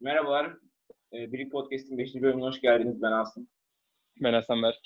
[0.00, 0.56] Merhabalar.
[1.12, 2.14] Ee, Birik Podcast'in 5.
[2.14, 3.02] bölümüne hoş geldiniz.
[3.02, 3.48] Ben Asım.
[4.20, 4.80] Ben Hasan Berk.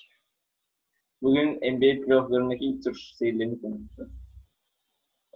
[1.23, 4.11] Bugün NBA playofflarındaki ilk tur serilerini konuşacağız.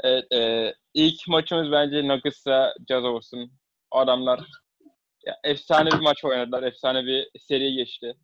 [0.04, 3.52] Evet, e, ilk maçımız bence Nuggets'la Jazz olsun.
[3.90, 4.40] Adamlar
[5.26, 6.62] ya, efsane bir maç oynadılar.
[6.62, 8.14] Efsane bir seri geçti.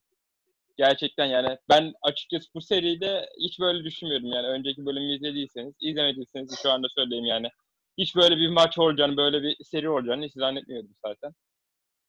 [0.77, 4.33] Gerçekten yani ben açıkçası bu seride hiç böyle düşünmüyordum.
[4.33, 7.49] Yani önceki bölümü izlediyseniz, izlemediyseniz şu anda söyleyeyim yani.
[7.99, 11.35] Hiç böyle bir maç olacağını, böyle bir seri olacağını hiç zannetmiyordum zaten.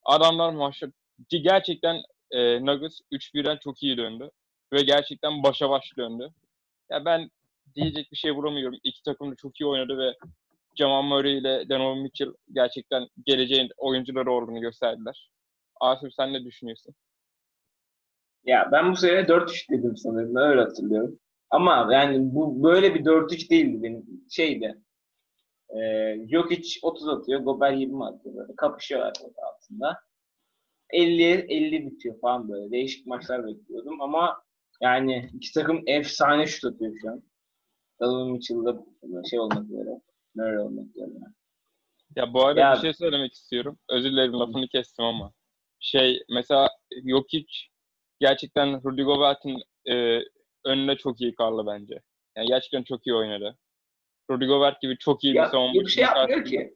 [0.06, 0.92] Adamlar maçı
[1.30, 1.96] gerçekten
[2.32, 4.32] e, Nuggets 3-1'den çok iyi döndü.
[4.74, 6.30] Ve gerçekten başa baş döndü.
[6.90, 7.30] Ya ben
[7.76, 8.80] diyecek bir şey bulamıyorum.
[8.84, 10.14] İki takım da çok iyi oynadı ve
[10.76, 15.30] Jamal Murray ile Donovan Mitchell gerçekten geleceğin oyuncuları olduğunu gösterdiler.
[15.82, 16.96] Asif sen ne düşünüyorsun?
[18.46, 20.36] Ya ben bu sene 4-3 dedim sanırım.
[20.36, 21.20] Öyle hatırlıyorum.
[21.50, 24.06] Ama yani bu böyle bir 4-3 değildi benim.
[24.30, 24.76] Şeydi.
[25.70, 25.80] E,
[26.32, 27.40] Jokic 30 atıyor.
[27.42, 28.36] Gober 20 atıyor.
[28.36, 30.00] Böyle kapışıyorlar orada altında.
[30.90, 32.72] 50 50 bitiyor falan böyle.
[32.72, 34.44] Değişik maçlar bekliyordum ama
[34.82, 37.24] yani iki takım efsane şut atıyor şu an.
[38.02, 38.84] Donovan Mitchell'da
[39.30, 40.02] şey olmak üzere.
[40.36, 41.10] Murray olmak üzere.
[42.16, 43.80] Ya bu arada Ya- bir şey söylemek istiyorum.
[43.90, 45.34] Özür dilerim lafını kestim ama.
[45.80, 46.70] Şey mesela
[47.10, 47.48] Jokic
[48.20, 50.20] gerçekten Rudy Gobert'in e,
[50.66, 52.02] önüne çok iyi kaldı bence.
[52.38, 53.58] Yani gerçekten çok iyi oynadı.
[54.32, 56.76] Rudy Gobert gibi çok iyi bir Ya, bir şey yapmıyor ki.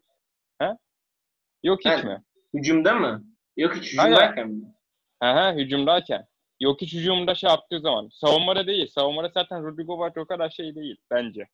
[1.63, 2.23] Yok hiç Yani- mi?
[2.53, 3.23] Hücumda mı?
[3.57, 4.75] Yok hiç hücumdayken mi?
[5.19, 6.27] Aha, hücumdayken.
[6.59, 8.09] Yok hiç hücumda şey yaptığı zaman.
[8.11, 8.87] Savunmada değil.
[8.87, 11.47] Savunmada zaten Rudy Gobert o kadar şey değil bence.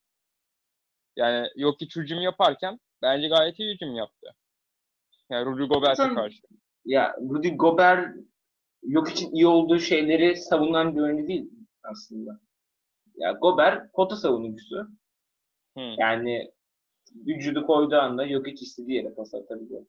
[1.16, 4.34] Yani yok hiç hücum yaparken bence gayet iyi hücum yaptı.
[5.30, 6.42] Yani Rudy Gobert'e karşı.
[6.84, 8.16] Ya Rudy Gobert
[8.82, 11.50] yok için iyi olduğu şeyleri savunan bir oyuncu değil
[11.82, 12.40] aslında.
[13.16, 14.88] Ya Gobert pota savunucusu.
[15.76, 15.80] Hı.
[15.98, 16.52] Yani
[17.14, 19.86] vücudu koyduğu anda yok hiç istediği yere pas atabiliyor.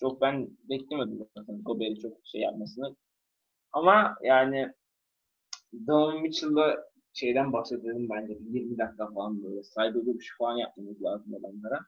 [0.00, 2.96] Çok ben beklemedim zaten Gobert'i çok şey yapmasını.
[3.72, 4.72] Ama yani
[5.86, 8.38] Donovan Mitchell'la şeyden bahsedelim bence.
[8.40, 11.80] 20 dakika falan böyle saygı duruşu falan yapmamız lazım adamlara.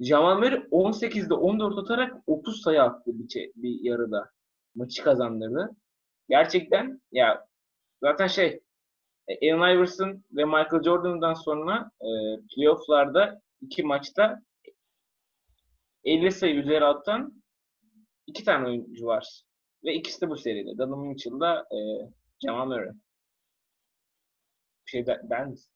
[0.00, 4.30] Jamal Murray 18'de 14 atarak 30 sayı attı bir, bir yarıda.
[4.74, 5.76] Maçı kazandırdı.
[6.28, 7.46] Gerçekten ya
[8.02, 8.60] zaten şey
[9.28, 12.08] Allen Iverson ve Michael Jordan'dan sonra e,
[12.54, 14.42] playoff'larda iki maçta
[16.04, 17.42] 50 sayı üzeri atan
[18.26, 19.42] iki tane oyuncu var.
[19.84, 20.78] Ve ikisi de bu seride.
[20.78, 21.78] Donovan Mitchell'da e,
[22.44, 22.92] Jamal Murray.
[24.86, 25.72] Bir şey der, der misin?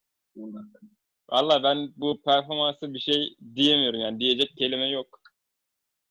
[1.30, 5.20] Valla ben bu performansa bir şey diyemiyorum yani diyecek kelime yok.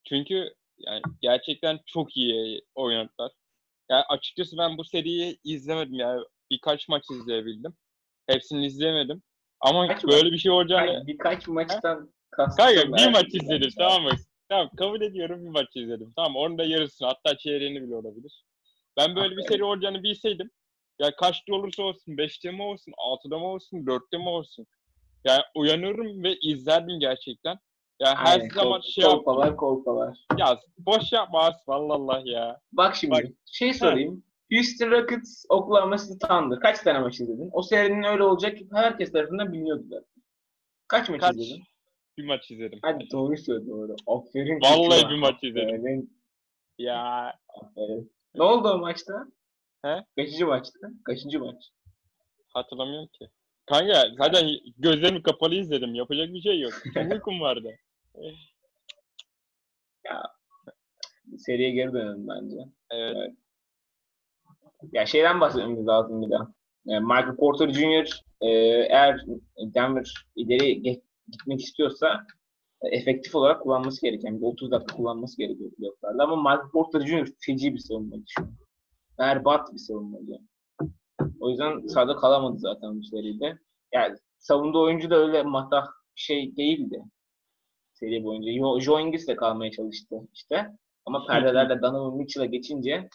[0.09, 3.31] Çünkü yani gerçekten çok iyi oynadılar.
[3.90, 6.22] Yani açıkçası ben bu seriyi izlemedim yani
[6.52, 7.74] birkaç maç izleyebildim.
[8.28, 9.24] Hepsini izleyemedim.
[9.62, 12.66] Ama Kaç böyle bir şey olacağını Hayır, birkaç maçtan kastım.
[12.66, 14.12] Kanka bir maç izledim tamam mı?
[14.50, 16.14] Tamam kabul ediyorum bir maç izledim.
[16.16, 18.44] Tamam onun da yarısını hatta çeyreğini bile olabilir.
[18.98, 20.52] Ben böyle bir seri olacağını bilseydim
[21.00, 24.68] ya kaçta olursa olsun 5'te mi olsun 6'da mı olsun 4'te mi olsun.
[25.26, 27.58] Yani uyanırım ve izlerdim gerçekten.
[28.00, 30.18] Ya her Aynen, zaman kol- şey yap kolpalar kolpalar.
[30.38, 32.60] ya boş yapma Asif vallahi ya.
[32.72, 33.26] Bak şimdi Bak.
[33.46, 34.24] şey sorayım.
[34.52, 36.60] Houston Rockets, Oklahoma City Thunder.
[36.60, 37.50] Kaç tane maç izledin?
[37.54, 40.22] O serinin öyle olacak herkes tarafından biliniyordu zaten.
[40.88, 41.64] Kaç maç Kaç izledin?
[42.18, 42.80] bir maç izledim.
[42.82, 43.96] Hadi doğru söyle doğru.
[44.08, 44.60] Aferin.
[44.62, 45.68] Vallahi bir maç izledim.
[45.80, 46.18] Aferin.
[46.78, 48.12] Ya aferin.
[48.36, 49.14] Ne oldu o maçta?
[49.86, 50.06] He?
[50.16, 50.80] Kaçıncı maçtı?
[51.06, 51.64] Kaçıncı maç?
[52.54, 53.30] hatırlamıyorum ki.
[53.66, 55.96] Kanka zaten gözlerimi kapalı izledim.
[55.96, 56.74] Yapacak bir şey yok.
[56.94, 57.70] Çok uykum vardı.
[61.38, 62.56] Seriye geri dönelim bence.
[62.92, 63.34] Evet.
[64.92, 66.47] Ya şeyden bahsetmemiz lazım bir daha.
[66.86, 68.22] Yani Michael Porter Jr.
[68.42, 68.50] e,
[68.90, 69.25] eğer
[69.58, 72.25] Denver ileri gitmek istiyorsa
[72.81, 76.24] e, efektif olarak kullanması gereken, bir 30 dakika kullanması gerekiyor playofflarda.
[76.24, 77.28] Ama Michael Porter Jr.
[77.40, 78.34] feci bir savunmacı.
[79.18, 80.38] Berbat bir savunmacı.
[81.40, 83.58] O yüzden sahada kalamadı zaten bu seride.
[83.94, 87.03] Yani savunduğu oyuncu da öyle matah şey değildi.
[87.94, 88.52] Seri boyunca.
[88.52, 90.67] Yo, Joe de kalmaya çalıştı işte.
[91.06, 93.09] Ama perdelerle Donovan Mitchell'a geçince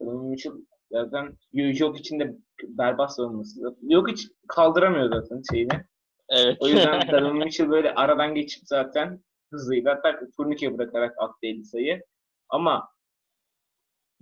[0.00, 0.52] Donovan Mitchell
[0.90, 3.60] zaten yok içinde berbat savunması.
[3.82, 5.84] Yok hiç kaldıramıyor zaten şeyini.
[6.28, 6.56] Evet.
[6.60, 9.88] O yüzden Donovan Mitchell böyle aradan geçip zaten hızlıydı.
[9.88, 12.02] Hatta turnike bırakarak attı 50 sayı.
[12.48, 12.88] Ama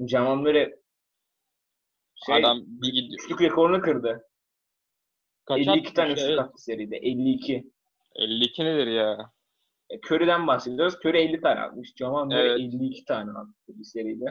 [0.08, 0.74] Jamal Murray
[2.26, 3.20] şey, Adam bir gidiyor.
[3.24, 4.28] üçlük rekorunu kırdı.
[5.44, 5.92] Kaç 52 atmış?
[5.92, 6.38] tane üçlük Evet.
[6.38, 6.96] attı seride.
[6.96, 7.70] 52.
[8.14, 9.32] 52 nedir ya?
[9.90, 10.94] E, Curry'den bahsediyoruz.
[10.94, 11.92] Curry 50 tane atmış.
[11.96, 12.60] Jamal Evet.
[12.60, 14.24] 52 tane attı bir seride.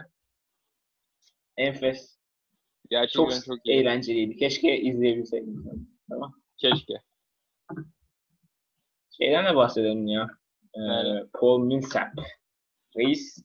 [1.58, 2.18] Enfes.
[2.90, 3.78] Gerçekten Çok, çok, iyi.
[3.78, 4.38] eğlenceliydi.
[4.38, 5.88] Keşke izleyebilseydim.
[6.10, 6.34] Tamam.
[6.58, 6.94] Keşke.
[9.18, 10.28] Şeyden de bahsedelim ya.
[10.76, 11.34] Ee, Evet.
[11.34, 12.08] Paul Millsap.
[12.98, 13.44] Reis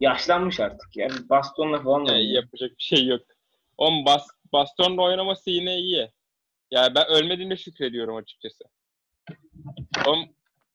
[0.00, 2.42] yaşlanmış artık yani bastonla falan Yani oynuyor.
[2.42, 3.20] yapacak bir şey yok.
[3.78, 6.10] Onun bas, bastonla oynaması yine iyi.
[6.70, 8.64] Yani ben ölmediğine şükrediyorum açıkçası.
[10.06, 10.26] On,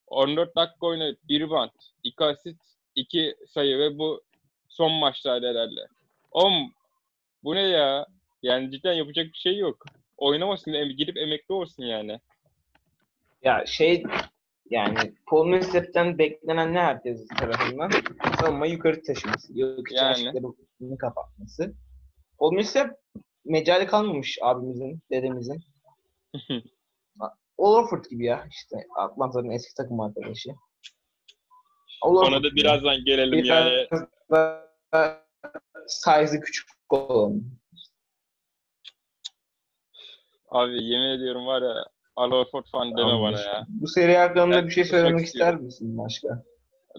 [0.08, 1.18] 14 dakika oynadı.
[1.24, 1.74] Bir bant,
[2.04, 2.62] iki asist,
[2.96, 4.24] iki sayı ve bu
[4.68, 5.88] son maçtaydı herhalde.
[6.32, 6.74] Oğlum
[7.44, 8.06] bu ne ya?
[8.42, 9.86] Yani cidden yapacak bir şey yok.
[10.18, 12.20] Oynamasın, em- gidip emekli olsun yani.
[13.44, 14.04] Ya şey
[14.70, 17.92] yani Paul Millsap'ten beklenen ne herkes tarafından?
[18.40, 19.60] Savunmayı yukarı taşıması.
[19.60, 20.12] Yok Yani.
[20.30, 21.74] açıklarını kapatması.
[22.40, 22.90] Paul Millsap
[23.46, 25.64] mecali kalmamış abimizin, dedemizin.
[27.20, 27.30] Al
[27.76, 30.50] Horford gibi ya işte Atlanta'nın eski takım arkadaşı.
[32.02, 32.56] Al Ona Horford da gibi.
[32.56, 33.88] birazdan gelelim Biraz yani.
[34.32, 34.70] da
[35.88, 37.44] size'ı küçük olan.
[40.50, 43.66] Abi yemin ediyorum var ya Al Horford falan deme bana ya.
[43.70, 46.44] Bu seri hakkında bir şey söylemek ister misin başka?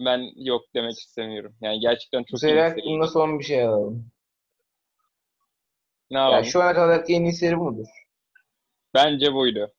[0.05, 1.55] Ben yok demek istemiyorum.
[1.61, 4.11] Yani gerçekten Bu çok iyi seri hakkında son bir şey alalım.
[6.11, 6.45] Ne Ya yapalım?
[6.45, 7.87] şu ana kadar en iyi seri bu mudur?
[8.93, 9.73] Bence buydu.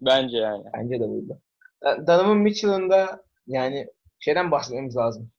[0.00, 0.64] Bence yani.
[0.74, 1.40] Bence de buydu.
[1.82, 3.86] Donovan Mitchell'ın da yani
[4.18, 5.30] şeyden bahsetmemiz lazım.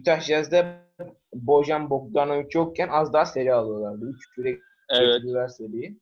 [0.00, 0.87] Utah Jazz'de
[1.34, 4.10] Bojan Bogdanovic yokken az daha seri alıyorlardı.
[4.10, 4.58] 3 küre
[4.90, 5.22] Evet.
[5.56, 6.00] seriyi.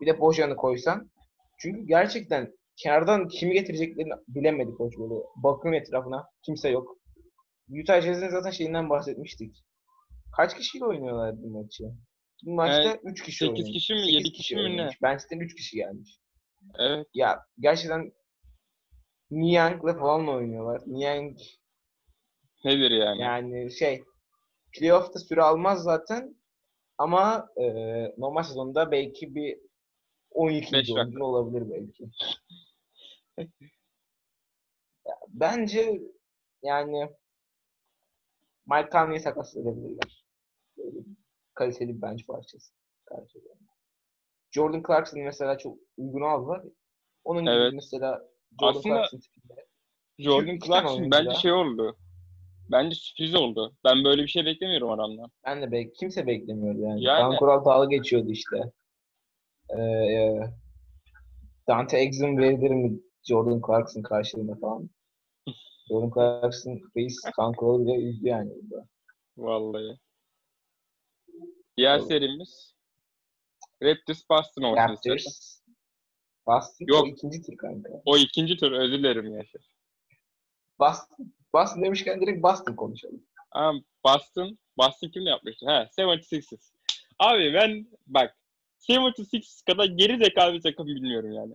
[0.00, 1.10] Bir de Bojan'ı koysan.
[1.58, 5.14] Çünkü gerçekten kenardan kimi getireceklerini bilemedi koç böyle.
[5.36, 6.24] Bakın etrafına.
[6.42, 6.96] Kimse yok.
[7.82, 9.64] Utah Jazz'in zaten şeyinden bahsetmiştik.
[10.36, 11.84] Kaç kişiyle oynuyorlardı bu maçı?
[12.44, 13.72] Bu maçta Evet, 3 kişi sekiz oynamış.
[13.72, 14.90] kişi mi, Sekiz yedi kişi mi ne?
[15.02, 16.18] Bench'ten 3 kişi gelmiş.
[16.78, 17.06] Evet.
[17.14, 18.12] Ya gerçekten
[19.30, 20.80] Niang'la falan oynuyorlar.
[20.86, 21.36] Niang
[22.64, 23.22] Nedir yani?
[23.22, 24.02] yani şey
[24.78, 26.36] playoff'ta süre almaz zaten
[26.98, 27.64] ama e,
[28.18, 29.58] normal sezonda belki bir
[30.30, 30.62] 12.
[30.62, 30.94] Beş dakika.
[31.00, 32.10] oyuncu olabilir belki.
[35.28, 36.00] Bence
[36.62, 37.10] yani
[38.66, 40.24] Mike Conley'i sakatlayabilirler.
[41.54, 42.72] Kaliteli bir bench parçası.
[44.50, 46.62] Jordan Clarkson mesela çok uygun aldılar.
[47.24, 47.72] Onun gibi Evet.
[47.72, 48.28] mesela
[48.60, 49.66] Jordan Aslında- Clarkson tipinde.
[50.18, 51.96] Jordan Clarkson bence şey oldu.
[52.70, 53.76] Bence sürpriz oldu.
[53.84, 55.30] Ben böyle bir şey beklemiyorum adamdan.
[55.46, 57.02] Ben de bek kimse beklemiyordu yani.
[57.04, 58.56] Yani- Kaan Kural dalga geçiyordu işte.
[59.68, 60.40] Ee, e,
[61.68, 64.90] Dante Exum verilir mi Jordan Clarkson karşılığında falan.
[65.88, 68.86] Jordan Clarkson reis Kaan Kural'ı bile üzdü yani burada.
[69.36, 69.98] Vallahi.
[71.76, 72.74] Diğer serimiz
[73.82, 74.76] Raptors Boston olsun.
[74.76, 75.60] Raptors.
[76.46, 77.08] Boston Yok.
[77.08, 77.90] ikinci tur kanka.
[78.04, 79.62] O ikinci tur özür dilerim Yaşar.
[80.80, 81.32] Boston.
[81.56, 83.22] Boston demişken direkt Boston konuşalım.
[83.50, 85.66] Ama Boston, Boston kimle yapmıştı?
[85.66, 86.72] He, 76ers.
[87.18, 88.36] Abi ben bak
[88.88, 91.54] 76ers kadar geri zekalı bir takım bilmiyorum yani.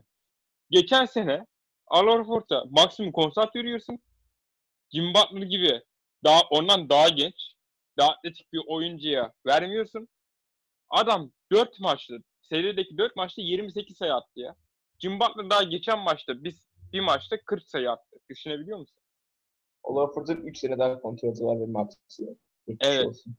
[0.70, 1.46] Geçen sene
[1.88, 4.00] Al Horford'a maksimum kontrat veriyorsun.
[4.94, 5.82] Jim Butler gibi
[6.24, 7.36] daha ondan daha genç,
[7.98, 10.08] daha atletik bir oyuncuya vermiyorsun.
[10.90, 14.56] Adam 4 maçta, serideki 4 maçta 28 sayı attı ya.
[15.00, 18.18] Jim Butler daha geçen maçta biz bir maçta 40 sayı attı.
[18.30, 19.01] Düşünebiliyor musun?
[19.84, 21.66] Olaford'un 3 sene daha kontratı var ve.
[22.68, 23.06] Geçmiş Evet.
[23.08, 23.36] olsun.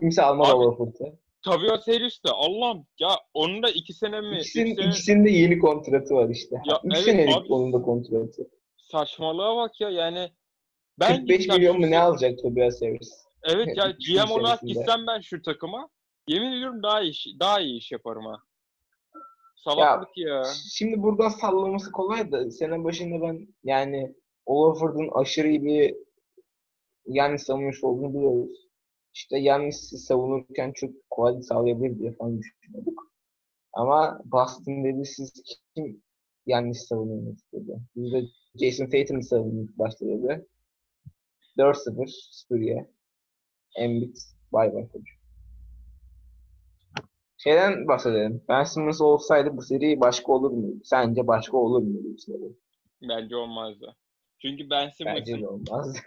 [0.00, 1.18] Kimse almaz Abi, Olaford'u.
[1.44, 4.36] Tabii serisi de Allah'ım ya onun da 2 sene mi?
[4.38, 6.56] İkisinin, sene- ikisinin de yeni kontratı var işte.
[6.66, 7.52] Ya 3 evet senelik abi.
[7.52, 8.50] onun da kontratı.
[8.76, 10.30] Saçmalığa bak ya yani.
[11.00, 13.24] Ben 45 gitsem milyon mu ne alacak Tobias Harris?
[13.42, 15.88] Evet ya GM olarak gitsem ben şu takıma
[16.28, 18.36] yemin ediyorum daha iyi daha iyi iş yaparım ha.
[19.56, 20.42] Salaklık ya.
[20.72, 24.14] Şimdi buradan sallaması kolay da sene başında ben yani
[24.46, 25.94] Olaford'un aşırı iyi bir
[27.06, 28.68] Yannis savunucusu olduğunu biliyoruz.
[29.14, 33.12] İşte Yannis'i savunurken çok kolay sağlayabilir diye falan düşünüyorduk.
[33.72, 35.32] Ama Boston dedi siz
[35.74, 36.02] kim
[36.46, 37.80] Yannis savunuyorsunuz dedi.
[37.96, 38.22] Biz de
[38.54, 40.46] Jason Tatum'u savunduk başta dedi.
[41.58, 42.86] 4-0 Spurrier.
[43.76, 44.16] Embiid
[44.52, 45.02] bay bay koç.
[47.36, 48.42] Şeyden bahsedelim.
[48.48, 50.80] Ben Simmons olsaydı bu seri başka olur muydu?
[50.84, 52.52] Sence başka olur muydu bu seri?
[53.08, 53.96] Bence olmazdı.
[54.44, 55.96] Çünkü Ben Bence Simmons'ın de olmaz.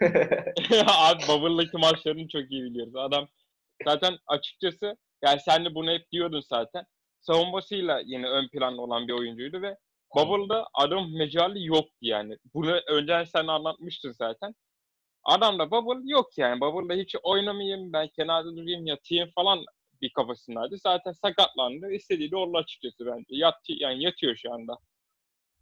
[0.86, 2.96] abi Bubble'daki maçlarını çok iyi biliyoruz.
[2.96, 3.28] Adam
[3.84, 6.84] zaten açıkçası yani sen de bunu hep diyordun zaten.
[7.20, 9.76] Savunmasıyla yine ön planda olan bir oyuncuydu ve
[10.16, 12.36] Bubble'da adam mecali yoktu yani.
[12.54, 14.54] Bunu önceden sen anlatmıştın zaten.
[15.24, 16.60] Adamda Bubble yok yani.
[16.60, 19.64] Bubble'da hiç oynamayayım, ben kenarda durayım, yatayım falan
[20.02, 20.78] bir kafasındaydı.
[20.78, 21.92] Zaten sakatlandı.
[21.92, 23.24] İstediği de oldu açıkçası bence.
[23.28, 24.78] Yat, yani yatıyor şu anda.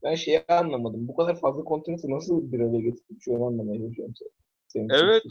[0.02, 1.08] Ben şeyi anlamadım.
[1.08, 4.14] Bu kadar fazla kontratı nasıl bir araya getirip şu an anlamaya çalışıyorum.
[4.68, 5.22] Senin Evet.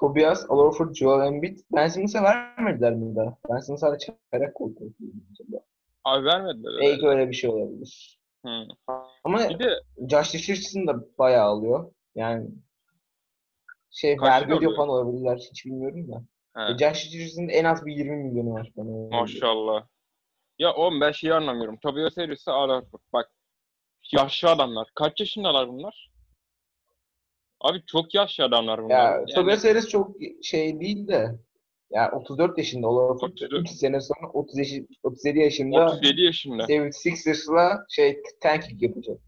[0.00, 1.58] Tobias, Al Horford, Joel Embiid.
[1.72, 3.36] Ben Simmons'a vermediler mi daha?
[3.50, 4.94] Ben Simmons'a hala çaylak kontratı.
[6.04, 6.72] Abi vermediler.
[6.80, 8.20] Belki öyle bir şey olabilir.
[8.46, 8.50] Hı.
[9.24, 9.70] Ama Bir de
[10.10, 11.92] Josh Richardson da bayağı alıyor.
[12.14, 12.48] Yani
[13.90, 15.36] şey vergi ödüyor falan olabilirler.
[15.50, 16.22] Hiç bilmiyorum da.
[16.56, 16.72] He.
[16.72, 19.20] E, Josh Richardson'ın en az bir 20 milyonu var bana.
[19.20, 19.86] Maşallah.
[20.58, 21.76] Ya oğlum ben şeyi anlamıyorum.
[21.76, 22.84] Tobias Harris'e arar.
[23.12, 23.30] Bak
[24.12, 24.88] yaşlı adamlar.
[24.94, 26.10] Kaç yaşındalar bunlar?
[27.60, 28.94] Abi çok yaşlı adamlar bunlar.
[28.94, 31.38] Ya Yani Tobias Harris çok şey değil de
[31.90, 33.52] ya 34 yaşında Olafur 34.
[33.52, 36.62] 3 sene sonra 30 yaşı, 37 yaşında 37 yaşında.
[36.62, 39.18] 76ers'la şey tanking yapacak.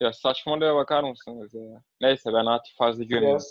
[0.00, 1.82] Ya saçmalığa bakar mısınız ya?
[2.00, 3.42] Neyse ben Atif fazla görmüyorum.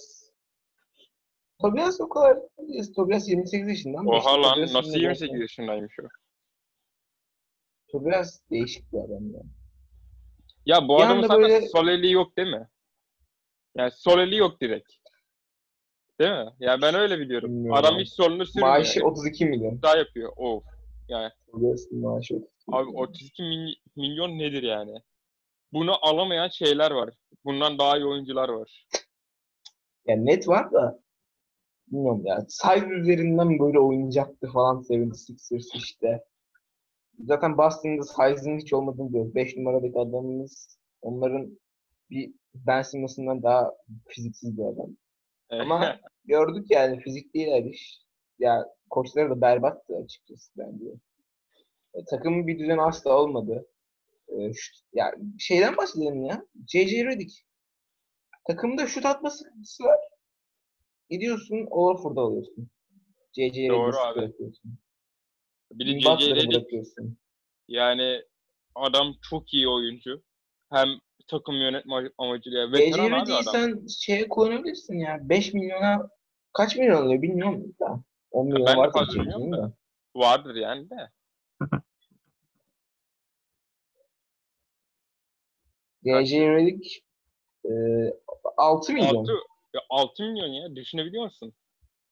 [1.62, 2.38] Tobias o kadar.
[2.96, 6.04] Tobias 28 yaşında işte Oha lan nasıl yine 28 zaten- yaşındaymış o?
[7.92, 9.42] Tobias değişik bir adam ya.
[10.66, 12.70] Ya bu adamın zaten böyle- sol eli yok değil mi?
[13.78, 14.92] Yani sol eli yok direkt.
[16.20, 16.54] Değil mi?
[16.60, 17.50] Ya ben öyle biliyorum.
[17.50, 18.68] Bilmiyorum Adam hiç solunu sürmüyor.
[18.68, 19.82] Maaşı Hep 32 milyon.
[19.82, 20.34] daha yapıyor.
[20.38, 20.64] Of.
[21.08, 21.32] Yani
[21.92, 23.04] maaşı 32 abi milyon.
[23.04, 24.94] 32 mily- milyon nedir yani?
[25.74, 27.10] Bunu alamayan şeyler var.
[27.46, 28.88] Bundan daha iyi oyuncular var.
[30.08, 31.00] Yani net var da
[31.88, 32.46] bilmiyorum ya.
[32.50, 36.24] Size üzerinden böyle oynayacaktı falan 76ers işte.
[37.20, 39.36] Zaten Boston'da size'ın hiç olmadığını biliyoruz.
[39.36, 41.60] 5 numaradaki adamımız onların
[42.10, 43.72] bir Ben Simmons'ından daha
[44.08, 44.90] fiziksiz bir adam.
[45.50, 48.02] Ama gördük yani fizik değil her iş.
[48.40, 50.86] Ya koçları da berbattı açıkçası bence.
[51.94, 53.68] E, takımın bir düzen asla olmadı.
[54.28, 56.46] E, şut- ya şeyden bahsedelim ya.
[56.68, 57.34] JJ Redick.
[58.48, 60.00] Takımda şut atma sıkıntısı var.
[61.10, 62.70] Gidiyorsun Orford'u alıyorsun.
[63.34, 64.34] JJ Doğru abi.
[65.80, 67.18] Bir de Jimmy JJ Butler'ı Redick bırakıyorsun.
[67.68, 68.22] yani
[68.76, 70.24] adam çok iyi oyuncu.
[70.70, 70.88] Hem
[71.28, 73.54] takım yönetme amacıyla JJ veteran abi Redick'i adam.
[73.54, 75.20] sen şeye kullanabilirsin ya.
[75.30, 76.10] 5 milyona
[76.54, 78.04] kaç milyon alıyor bilmiyorum da.
[78.32, 79.68] 10 milyon ben de var fazla tabii bilmiyorum JJ'nin da.
[79.68, 79.72] de.
[80.16, 81.10] Vardır yani de.
[86.06, 87.04] JJ Redick
[87.66, 87.72] e,
[88.58, 89.16] 6 milyon.
[89.16, 89.32] 6,
[89.74, 91.54] ya 6 milyon ya düşünebiliyor musun?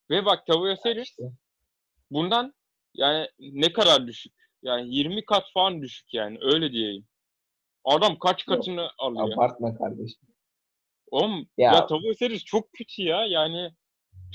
[0.10, 1.24] Ve bak Harris İşte.
[2.12, 2.54] bundan
[2.94, 4.34] yani ne kadar düşük?
[4.62, 7.06] Yani 20 kat falan düşük yani öyle diyeyim.
[7.86, 8.58] Adam kaç Yok.
[8.58, 9.34] katını alıyor?
[9.34, 10.20] Abartma kardeşim.
[11.12, 13.72] Oğlum ya, Ya- Tobias Harris çok kötü ya yani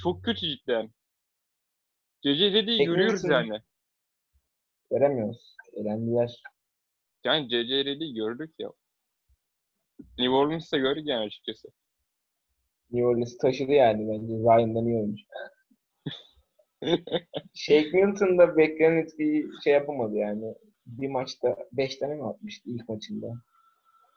[0.03, 0.91] çok kötü cidden.
[2.23, 3.61] CC dediği görüyoruz yani.
[4.93, 5.57] Veremiyoruz.
[5.73, 6.43] Elendiler.
[7.25, 8.73] Yani CC dediği gördük ya.
[10.19, 11.69] New Orleans'ta gördük yani açıkçası.
[12.91, 14.39] New Orleans taşıdı yani bence.
[14.39, 15.25] Zion'dan iyi oyuncu.
[17.55, 20.55] Shake Milton da beklenen etkiyi şey yapamadı yani.
[20.87, 23.27] Bir maçta 5 tane mi atmıştı ilk maçında?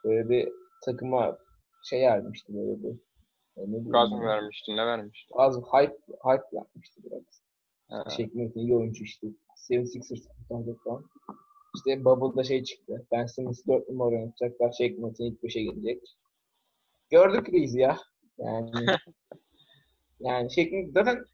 [0.04, 0.48] Böyle bir
[0.84, 1.38] takıma
[1.82, 2.98] şey vermişti böyle bir.
[3.56, 5.34] e, diyeyim Gaz mı vermiştin ne vermiştin?
[5.38, 7.42] Az hype, hype yapmıştı biraz.
[7.88, 8.04] Ha.
[8.10, 9.26] Shake Milton iyi oyuncu işte.
[9.70, 11.04] 76ers kurtaracak falan.
[11.76, 13.06] İşte Bubble'da şey çıktı.
[13.12, 14.72] Ben Simmons 4 numara oynatacaklar.
[14.72, 16.02] Shake Milton ilk 5'e gelecek.
[17.10, 17.96] Gördük biz ya.
[18.38, 18.70] Yani
[20.20, 21.24] yani Shake Milton zaten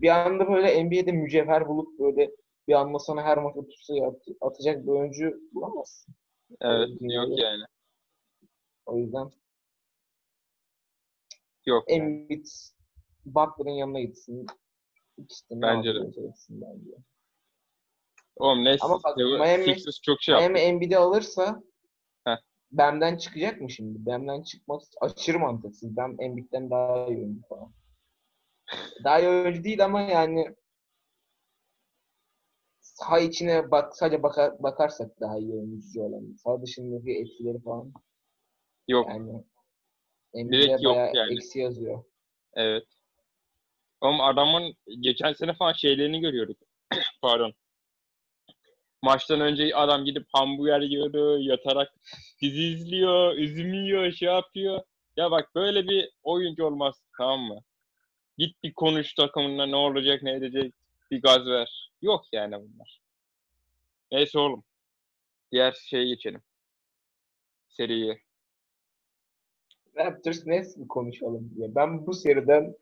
[0.00, 2.30] bir anda böyle NBA'de mücevher bulup böyle
[2.68, 6.14] bir anda sana her maç 30 sayı at- atacak bir oyuncu bulamazsın.
[6.60, 7.28] Evet dünyada.
[7.30, 7.62] yok yani.
[8.86, 9.30] O yüzden
[11.66, 12.02] Yok yani.
[12.02, 12.46] Embiid
[13.26, 14.46] Butler'ın yanına gitsin.
[15.18, 15.98] İkisi de ne Bence de.
[16.48, 16.90] bence.
[18.36, 18.84] Oğlum neyse.
[18.84, 20.50] Ama bak, Miami- Sixers çok şey yaptı.
[20.50, 21.62] Miami Embiid'i alırsa
[22.24, 22.36] Heh.
[22.72, 24.06] Bem'den çıkacak mı şimdi?
[24.06, 25.96] Bem'den çıkmak aşırı mantıksız.
[25.96, 27.72] Bem Embiid'den daha iyi oyuncu falan.
[29.04, 30.54] Daha iyi oyuncu değil ama yani
[32.80, 36.36] saha içine bak sadece bakar, bakarsak daha iyi oyuncu olan.
[36.44, 37.92] Saha dışındaki etkileri falan
[38.88, 39.44] Yok yani
[40.52, 41.32] Direkt yok yani.
[41.32, 42.04] eksi yazıyor.
[42.54, 42.84] evet.
[44.00, 46.56] Oğlum adamın geçen sene falan şeylerini görüyorduk.
[47.22, 47.52] Pardon.
[49.02, 51.94] Maçtan önce adam gidip hamburger yiyordu, yatarak
[52.42, 54.80] dizi izliyor, üzüm yiyor, şey yapıyor.
[55.16, 57.60] Ya bak böyle bir oyuncu olmaz tamam mı?
[58.38, 60.74] Git bir konuş takımında ne olacak ne edecek
[61.10, 61.90] bir gaz ver.
[62.02, 63.00] Yok yani bunlar.
[64.12, 64.64] Neyse oğlum.
[65.52, 66.42] Diğer şeye geçelim.
[67.68, 68.18] Seriye.
[69.96, 71.74] Raptors Nets mi konuşalım diye.
[71.74, 72.74] Ben bu seriden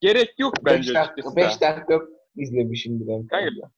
[0.00, 1.60] Gerek yok 5 bence dakika, açıkçası 5 da.
[1.60, 2.00] dakika
[2.36, 3.70] izlemişimdir en Kanka.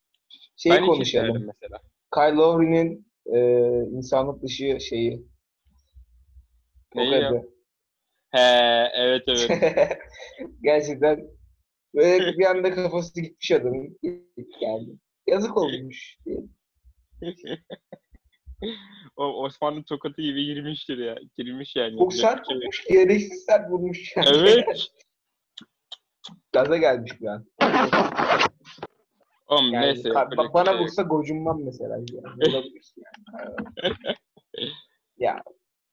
[0.57, 1.47] Şeyi Ben konuşalım.
[1.47, 1.81] mesela.
[2.15, 3.39] Kyle Lowry'nin e,
[3.97, 5.27] insanlık dışı şeyi.
[6.95, 7.43] Neyi ya?
[8.33, 9.99] He evet evet.
[10.63, 11.29] Gerçekten
[11.95, 13.99] böyle bir anda kafası gitmiş adamın.
[14.61, 14.89] Yani
[15.27, 16.19] yazık olmuş.
[19.17, 21.17] o Osmanlı tokatı gibi girmiştir ya.
[21.37, 21.99] Girmiş yani.
[21.99, 22.85] Çok sert vurmuş.
[22.89, 24.17] Gereksiz sert vurmuş.
[24.17, 24.29] Yani.
[24.37, 24.67] Evet.
[26.53, 27.47] Gaza gelmiş bir an.
[29.47, 30.11] Oğlum Yani, neyse.
[30.15, 31.97] bak bana şey vursa gocunmam mesela.
[31.97, 32.65] Yani.
[34.55, 34.71] Yani.
[35.19, 35.43] ya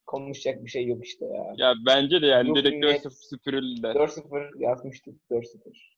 [0.10, 1.54] konuşacak bir şey yok işte ya.
[1.58, 3.96] Ya bence de yani Brooklyn direkt 4-0 Nets- süpürüldüler.
[3.96, 5.96] 4-0 yazmıştık 4-0.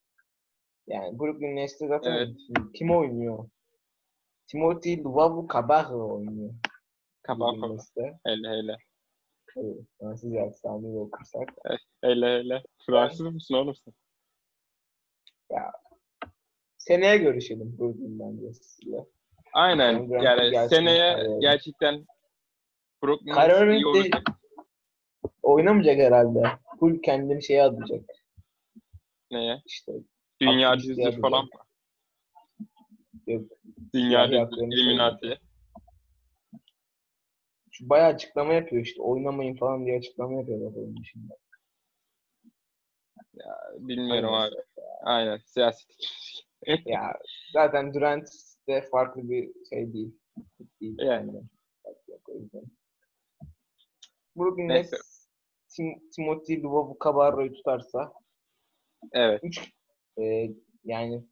[0.88, 2.30] Yani Brooklyn Nets'te zaten Evet.
[2.74, 3.50] kim oynuyor?
[4.48, 6.54] Timothy Luvavu Cabarro oynuyor.
[7.30, 8.20] Nets'te.
[8.26, 8.76] Hele hele.
[9.58, 11.50] Evet, Fransız aksanıyla okursak.
[12.02, 12.64] Hele hele.
[12.86, 13.94] Fransız mısın oğlum sen?
[16.78, 19.06] Seneye görüşelim Brooklyn bence sizinle.
[19.54, 20.10] Aynen.
[20.24, 22.06] Yani seneye gerçekten
[23.04, 24.24] Brooklyn Kyrie Irving de
[25.44, 26.44] oynamayacak herhalde.
[26.80, 28.10] Full kendini şeye adayacak.
[29.32, 29.62] Neye?
[29.66, 29.92] İşte
[30.42, 31.22] Dünya yapacak.
[31.22, 31.50] falan mı?
[33.28, 33.52] Yok.
[33.94, 35.40] Dünya haklarını Illuminati.
[37.72, 39.02] şu bayağı açıklama yapıyor işte.
[39.02, 41.34] Oynamayın falan diye açıklama yapıyor onun dışında.
[43.80, 44.48] Bilmiyorum Aynen.
[44.52, 44.56] abi.
[45.04, 45.38] Aynen.
[45.46, 45.88] Siyaset.
[46.86, 47.14] Ya
[47.54, 48.30] zaten Durant
[48.68, 50.16] de farklı bir şey değil.
[50.82, 51.42] değil Yani.
[52.28, 52.64] Yüzden.
[54.36, 54.68] Brooklyn.
[54.68, 54.92] Nets
[55.70, 58.14] Tim, Timothy Luvavu Cabarro'yu tutarsa
[59.12, 59.42] Evet.
[59.44, 59.72] 3
[60.84, 61.24] yani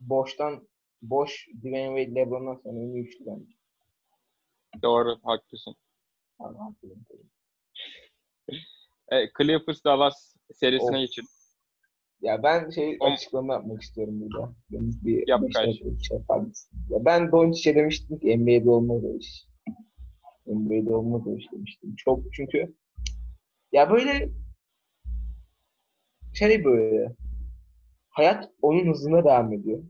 [0.00, 0.68] boştan
[1.02, 3.52] boş Dwayne Wade LeBron'dan sonra en iyi üçlü bence.
[4.82, 5.16] Doğru.
[5.22, 5.74] Haklısın.
[6.38, 6.76] Tamam.
[9.12, 11.00] E, Clippers Dallas serisine Of.
[11.00, 11.28] geçelim.
[12.20, 14.52] Ya ben şey Om- açıklama yapmak istiyorum burada.
[14.70, 15.98] Bir Yap kardeşim.
[16.00, 16.18] şey?
[16.90, 19.46] Ya ben Doncic'e demiştim ki NBA'de olmaz o iş.
[20.46, 21.96] NBA'de olmaz o iş demiştim.
[21.96, 22.74] Çok çünkü
[23.72, 24.30] ya böyle
[26.34, 27.14] şey böyle
[28.08, 29.82] hayat onun hızına devam ediyor.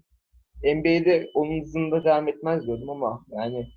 [0.65, 3.69] NBA'de onun hızında devam etmez diyordum ama yani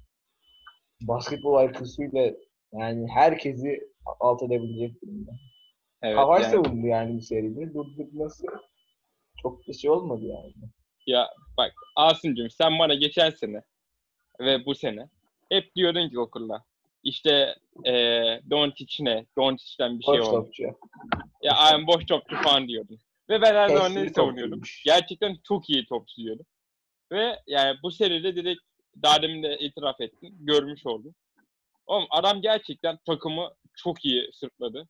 [1.02, 2.34] basketbol IQ'suyla
[2.74, 3.82] yani herkesi
[4.20, 5.32] alt edebilecek durumda.
[6.02, 6.16] Evet.
[6.16, 6.52] Kavay yani.
[6.52, 7.74] savundu yani bu seride.
[7.74, 8.46] Durdurması
[9.42, 10.54] çok da şey olmadı yani.
[11.08, 13.62] Ya bak Asım'cığım sen bana geçen sene
[14.40, 15.10] ve bu sene
[15.50, 16.64] hep diyordun ki okulda
[17.04, 19.26] işte eee Doncic ne?
[19.38, 20.46] Doncic'ten bir şey Boş olmaz.
[20.46, 20.64] topçu.
[21.42, 23.00] Ya aynen boş topçu falan diyordun.
[23.30, 24.62] Ve ben her zaman neyi savunuyordum?
[24.86, 26.46] Gerçekten çok iyi topçu diyordum.
[27.12, 28.62] Ve yani bu seride direkt
[29.04, 30.36] daha demin de itiraf ettim.
[30.40, 31.16] Görmüş oldum.
[31.88, 34.88] Oğlum adam gerçekten takımı çok iyi sırtladı.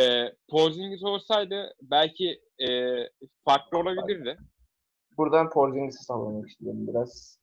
[0.00, 2.68] Ee, Porzingis olsaydı belki e,
[3.44, 4.38] farklı olabilirdi.
[5.18, 7.38] Buradan Porzingis'i sallamak istiyorum biraz.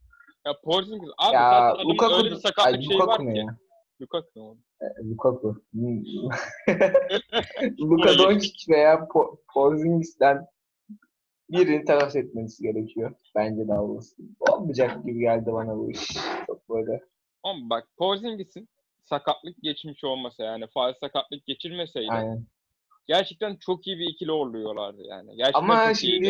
[0.45, 3.27] Ya Porzingis abi ya zaten Lukaku, öyle bir sakatlık ay, şeyi var Lukaku ki.
[3.33, 3.57] ne ya?
[4.01, 4.59] Lukaku oğlum?
[4.81, 5.61] E, Lukaku.
[5.73, 6.03] Hmm.
[7.79, 10.47] Luka Doncic veya Po- Porzingis'ten
[11.49, 13.15] birini takas etmesi gerekiyor.
[13.35, 14.15] Bence daha olması.
[14.39, 16.07] Olmayacak gibi geldi bana bu iş.
[16.47, 17.01] Çok böyle.
[17.43, 18.69] Ama bak Porzingis'in
[19.03, 22.45] sakatlık geçmiş olmasa yani fazla sakatlık geçirmeseydi Aynen.
[23.07, 25.35] gerçekten çok iyi bir ikili oluyorlardı yani.
[25.35, 25.97] Gerçekten Ama iyiydi.
[25.97, 26.27] şimdi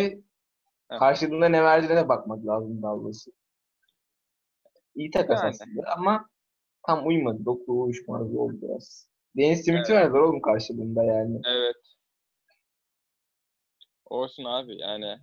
[0.89, 0.99] Evet.
[0.99, 3.31] karşılığında ne verdiğine bakmak lazım Dallas'ı.
[4.95, 5.49] İyi takas Yani.
[5.49, 6.29] aslında ama
[6.87, 7.45] tam uymadı.
[7.45, 9.11] Doklu uyuşmazlığı oldu biraz.
[9.37, 11.41] Deniz Smith'i verdiler oğlum karşılığında yani.
[11.45, 11.75] Evet.
[14.05, 15.17] Olsun abi yani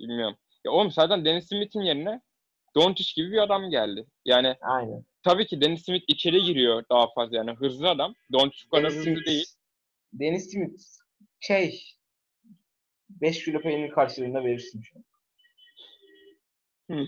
[0.00, 0.36] bilmiyorum.
[0.64, 2.20] Ya oğlum zaten Dennis Smith'in yerine
[2.74, 4.06] Doncic gibi bir adam geldi.
[4.24, 5.04] Yani Aynen.
[5.22, 8.14] tabii ki Dennis Smith içeri giriyor daha fazla yani hızlı adam.
[8.32, 9.46] Doncic bu kadar hızlı değil.
[10.12, 10.82] Dennis Smith
[11.40, 11.82] şey
[13.10, 15.04] 5 kilo peynir karşılığında verirsin şu an.
[16.90, 17.06] Hı.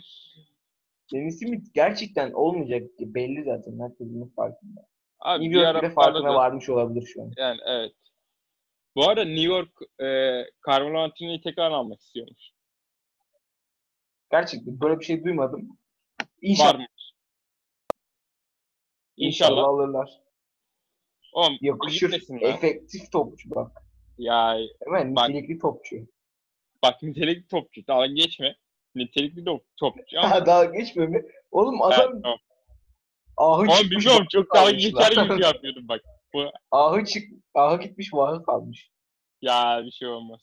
[1.12, 3.80] Dennis Smith gerçekten olmayacak ki belli zaten.
[3.80, 4.86] Herkes bunun farkında.
[5.20, 7.32] Abi New bir York ara bile farkına varmış olabilir şu an.
[7.36, 7.92] Yani evet.
[8.96, 9.70] Bu arada New York
[10.02, 10.06] e,
[10.66, 12.50] Carmelo Anthony'yi tekrar almak istiyormuş.
[14.30, 15.78] Gerçekten böyle bir şey duymadım.
[16.42, 17.12] İnşallah, Varmış.
[19.16, 19.64] inşallah İnşallah.
[19.68, 20.20] alırlar.
[21.32, 22.22] Oğlum Yakışır.
[22.40, 23.82] Efektif topçu bak.
[24.18, 25.28] Ya Hemen Bak.
[25.28, 25.96] nitelikli topçu.
[26.82, 27.86] bak nitelikli topçu.
[27.86, 28.56] Dalga geçme.
[28.94, 31.22] Nitelikli top, topçu ama Daha geçme mi?
[31.50, 32.38] Oğlum Evet, adam tamam.
[33.36, 33.90] ahı Oğlum çıkmış.
[33.90, 36.00] bilmiyorum çok kalmış geçer gibi yapıyordum bak.
[36.70, 37.22] Ahı çık,
[37.54, 38.90] ahı gitmiş vahı kalmış.
[39.42, 40.40] Ya bir şey olmaz.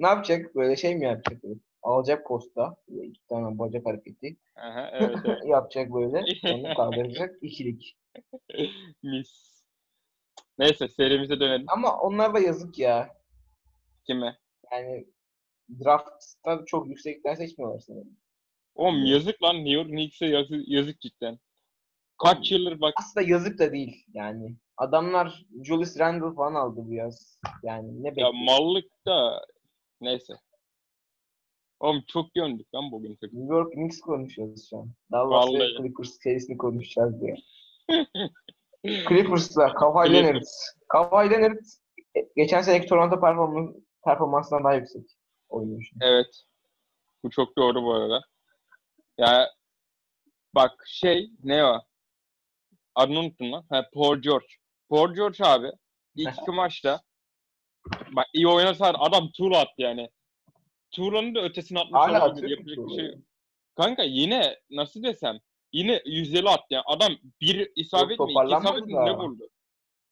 [0.00, 0.54] Ne yapacak?
[0.54, 1.42] Böyle şey mi yapacak?
[1.44, 1.54] Böyle?
[1.82, 2.76] Alacak posta.
[2.88, 4.36] İki tane bacak hareketi.
[4.56, 5.38] Aha, evet evet.
[5.46, 6.24] yapacak böyle.
[6.54, 7.34] Onu kaldıracak.
[7.42, 7.96] ikilik.
[9.02, 9.62] Mis.
[10.58, 11.64] Neyse serimize dönelim.
[11.68, 13.16] Ama onlar da yazık ya.
[14.06, 14.38] Kime?
[14.72, 15.06] Yani
[15.84, 18.16] draftta çok yüksekten seçmiyorlar sanırım.
[18.74, 21.38] Oğlum yazık lan New York Knicks'e yazık, yazık cidden.
[22.18, 24.56] Kaç yıldır bak Aslında yazık da değil yani.
[24.76, 27.38] Adamlar Julius Randle falan aldı bu yaz.
[27.62, 28.34] Yani ne ya bekliyor?
[28.34, 29.46] mallık da
[30.00, 30.34] neyse.
[31.80, 33.18] Oğlum çok göndük lan bugün.
[33.22, 34.90] New York Knicks konuşuyoruz şu an.
[35.12, 35.68] Dallas ve.
[35.78, 37.36] Clippers serisini konuşacağız diye.
[39.08, 40.12] Clippers'la Kawhi.
[40.12, 40.42] Leonard.
[40.88, 41.58] Kawhi Leonard
[42.36, 45.17] geçen seneki Toronto performans, performansından daha yüksek
[45.50, 45.80] an.
[46.00, 46.44] Evet.
[47.24, 48.24] Bu çok doğru bu arada.
[49.18, 49.50] Ya
[50.54, 51.80] bak şey ne o?
[52.94, 53.66] Adını unuttum lan.
[53.70, 54.46] Ha, Paul George.
[54.88, 55.70] Paul George abi
[56.14, 57.00] ilk iki maçta
[58.12, 60.10] bak iyi oynasa adam tur attı yani.
[60.90, 62.48] Turan'ın da ötesini atmış Hala olabilir.
[62.48, 63.18] Yapacak bir şey yok.
[63.76, 65.38] Kanka yine nasıl desem
[65.72, 66.82] yine 150 attı yani.
[66.86, 69.48] Adam bir isabet mi iki isabet mi ne buldu?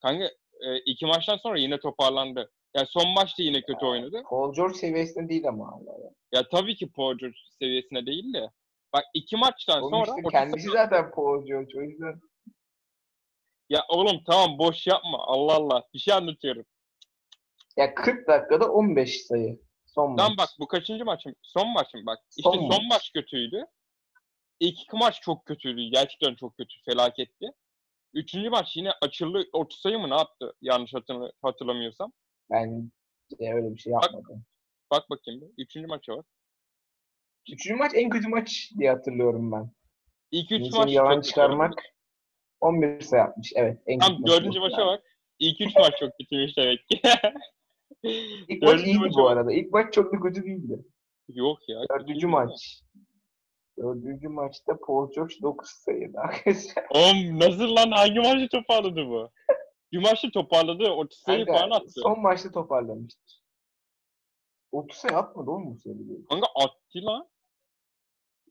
[0.01, 0.25] Kanka
[0.61, 2.51] e, iki maçtan sonra yine toparlandı.
[2.77, 4.23] Yani son maçta yine kötü oynadı.
[4.29, 5.91] Paul George seviyesinde değil ama hala.
[6.03, 6.09] ya.
[6.31, 8.51] Ya tabii ki Paul George seviyesine değil de.
[8.93, 12.21] Bak iki maçtan Onun sonra işte kendisi saha- zaten Paul George o yüzden.
[13.69, 15.17] Ya oğlum tamam boş yapma.
[15.27, 15.83] Allah Allah.
[15.93, 16.65] Bir şey anlatıyorum.
[17.77, 19.59] Ya 40 dakikada 15 sayı.
[19.85, 20.17] Son maç.
[20.19, 21.35] Tamam bak bu kaçıncı maçım?
[21.41, 22.19] Son maçım bak.
[22.37, 22.81] İşte Son son, maç.
[22.89, 23.65] maç kötüydü.
[24.59, 25.81] İlk iki maç çok kötüydü.
[25.81, 26.75] Gerçekten çok kötü.
[26.85, 27.45] Felaketti.
[28.13, 29.43] Üçüncü maç yine açıldı.
[29.53, 30.53] 30 sayı mı ne attı?
[30.61, 32.11] Yanlış hatırla- hatırlamıyorsam.
[32.51, 32.91] Ben
[33.39, 34.45] öyle bir şey yapmadım.
[34.91, 35.63] Bak bakayım bir.
[35.63, 36.25] Üçüncü maça bak.
[37.51, 39.71] Üçüncü maç en kötü maç diye hatırlıyorum ben.
[40.31, 41.81] İlk üç İnsanı maç yalan çok kötü çıkarmak oynadı.
[42.61, 43.53] 11 sayı atmış.
[43.55, 43.81] Evet.
[43.85, 45.03] En kötü maç dördüncü maça bak.
[45.39, 47.01] İlk üç maç çok kötüymüş demek ki.
[48.47, 49.31] İlk maç iyiydi bu bak.
[49.31, 49.53] arada.
[49.53, 50.79] İlk maç çok da kötü değildi.
[51.29, 51.81] Yok ya.
[51.91, 52.31] Dördüncü ya.
[52.31, 52.81] maç.
[53.77, 56.85] Dördüncü maçta Paul George 9 sayıda arkadaşlar.
[56.89, 57.91] Oğlum nasıl lan?
[57.91, 59.31] Hangi maçta toparladı bu?
[59.91, 60.91] Bir maçta toparladı.
[60.91, 62.01] 30 sayı Kanka, falan attı.
[62.01, 63.41] Son maçta toparlamıştır.
[64.71, 66.25] 30 sayı atmadı oğlum bu seride.
[66.29, 67.29] Kanka attı lan.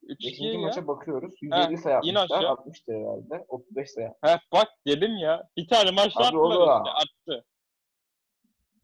[0.02, 0.60] 3 Beşinci ya.
[0.60, 1.34] maça bakıyoruz.
[1.42, 2.24] 150 sayı atmışlar.
[2.24, 2.54] aşağı.
[2.54, 3.44] 60'tır herhalde.
[3.48, 4.12] 35 sayı.
[4.22, 5.48] Heh bak dedim ya.
[5.56, 6.50] Bir tane maçta oğlum.
[6.52, 6.90] işte.
[6.90, 7.44] Attı.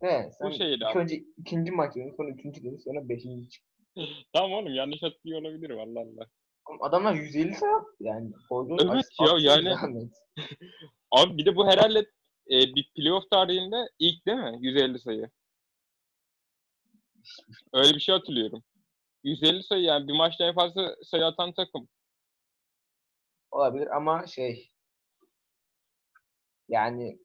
[0.02, 0.30] Ne?
[0.38, 0.98] Sen şeydi ilk abi.
[0.98, 3.72] önce ikinci maç dedin, sonra üçüncü dedin, sonra beşinci çıktı.
[4.32, 6.26] Tamam oğlum yanlış hatırlıyor olabilirim Allah Allah.
[6.68, 8.30] Oğlum Adamlar 150 sayı attı yani.
[8.50, 10.10] George Evet ya, yani-.
[11.10, 12.06] Abi bir de bu herhalde
[12.52, 14.58] e, bir playoff tarihinde ilk değil mi?
[14.60, 15.30] 150 sayı.
[17.72, 18.62] Öyle bir şey hatırlıyorum.
[19.24, 21.88] 150 sayı yani bir maçta en fazla sayı atan takım.
[23.50, 24.70] Olabilir ama şey
[26.68, 27.18] yani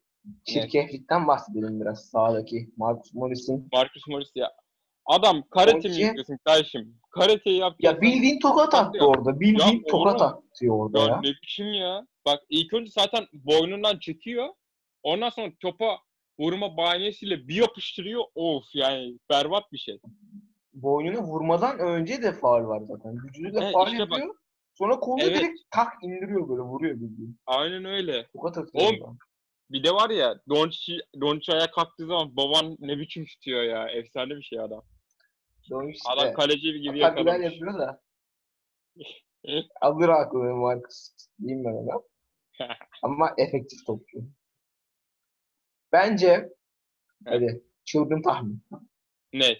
[0.44, 3.68] çirkeflikten bahsedelim biraz sağdaki Marcus Morris'in.
[3.72, 4.52] Marcus Morris ya.
[5.06, 7.00] Adam karate mi yapıyorsun kardeşim?
[7.10, 7.76] Karateyi yap.
[7.78, 9.40] Ya bildiğin tokat attı orada.
[9.40, 11.20] Bildiğin Ya tokat attı orada Ya ya.
[11.20, 12.06] ne biçim ya?
[12.26, 14.48] Bak ilk önce zaten boynundan çekiyor.
[15.02, 15.98] Ondan sonra topa
[16.38, 18.24] vurma bahanesiyle bir yapıştırıyor.
[18.34, 19.98] Of yani berbat bir şey.
[20.72, 23.16] Boynuna vurmadan önce de faul var zaten.
[23.16, 24.18] Gücüyle Evet, faul işte bak.
[24.18, 24.34] yapıyor.
[24.74, 25.36] Sonra kolunu Evet.
[25.38, 27.38] direkt tak indiriyor böyle vuruyor bildiğin.
[27.46, 28.26] Aynen öyle.
[28.32, 28.84] Tokat atıyor.
[28.84, 29.18] Oğlum.
[29.70, 33.88] Bir de var ya Doncic Doncic ayağa kalktığı zaman baban ne biçim tutuyor ya.
[33.88, 34.82] Efsane bir şey adam.
[35.70, 37.44] Doncic Adam de kaleci gibi yakalamış.
[37.44, 38.00] yapıyor da.
[39.80, 41.08] Alır aklını Marcus.
[41.40, 42.00] Diyeyim ben ona.
[43.02, 44.18] Ama efektif topçu.
[45.92, 46.48] Bence
[47.24, 48.62] hadi çılgın tahmin.
[49.32, 49.56] Ne?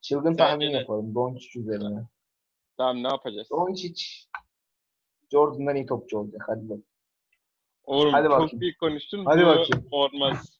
[0.00, 0.76] Çılgın Sence tahmin ne?
[0.76, 2.08] yapalım Doncic üzerine.
[2.76, 3.50] Tamam ne yapacağız?
[3.50, 4.04] Doncic
[5.30, 6.42] Jordan'dan iyi topçu olacak.
[6.46, 6.78] Hadi bak.
[7.84, 8.60] Oğlum Hadi çok bakayım.
[8.60, 9.24] büyük konuştun.
[9.24, 9.88] Hadi bu bakayım.
[9.90, 10.58] Olmaz.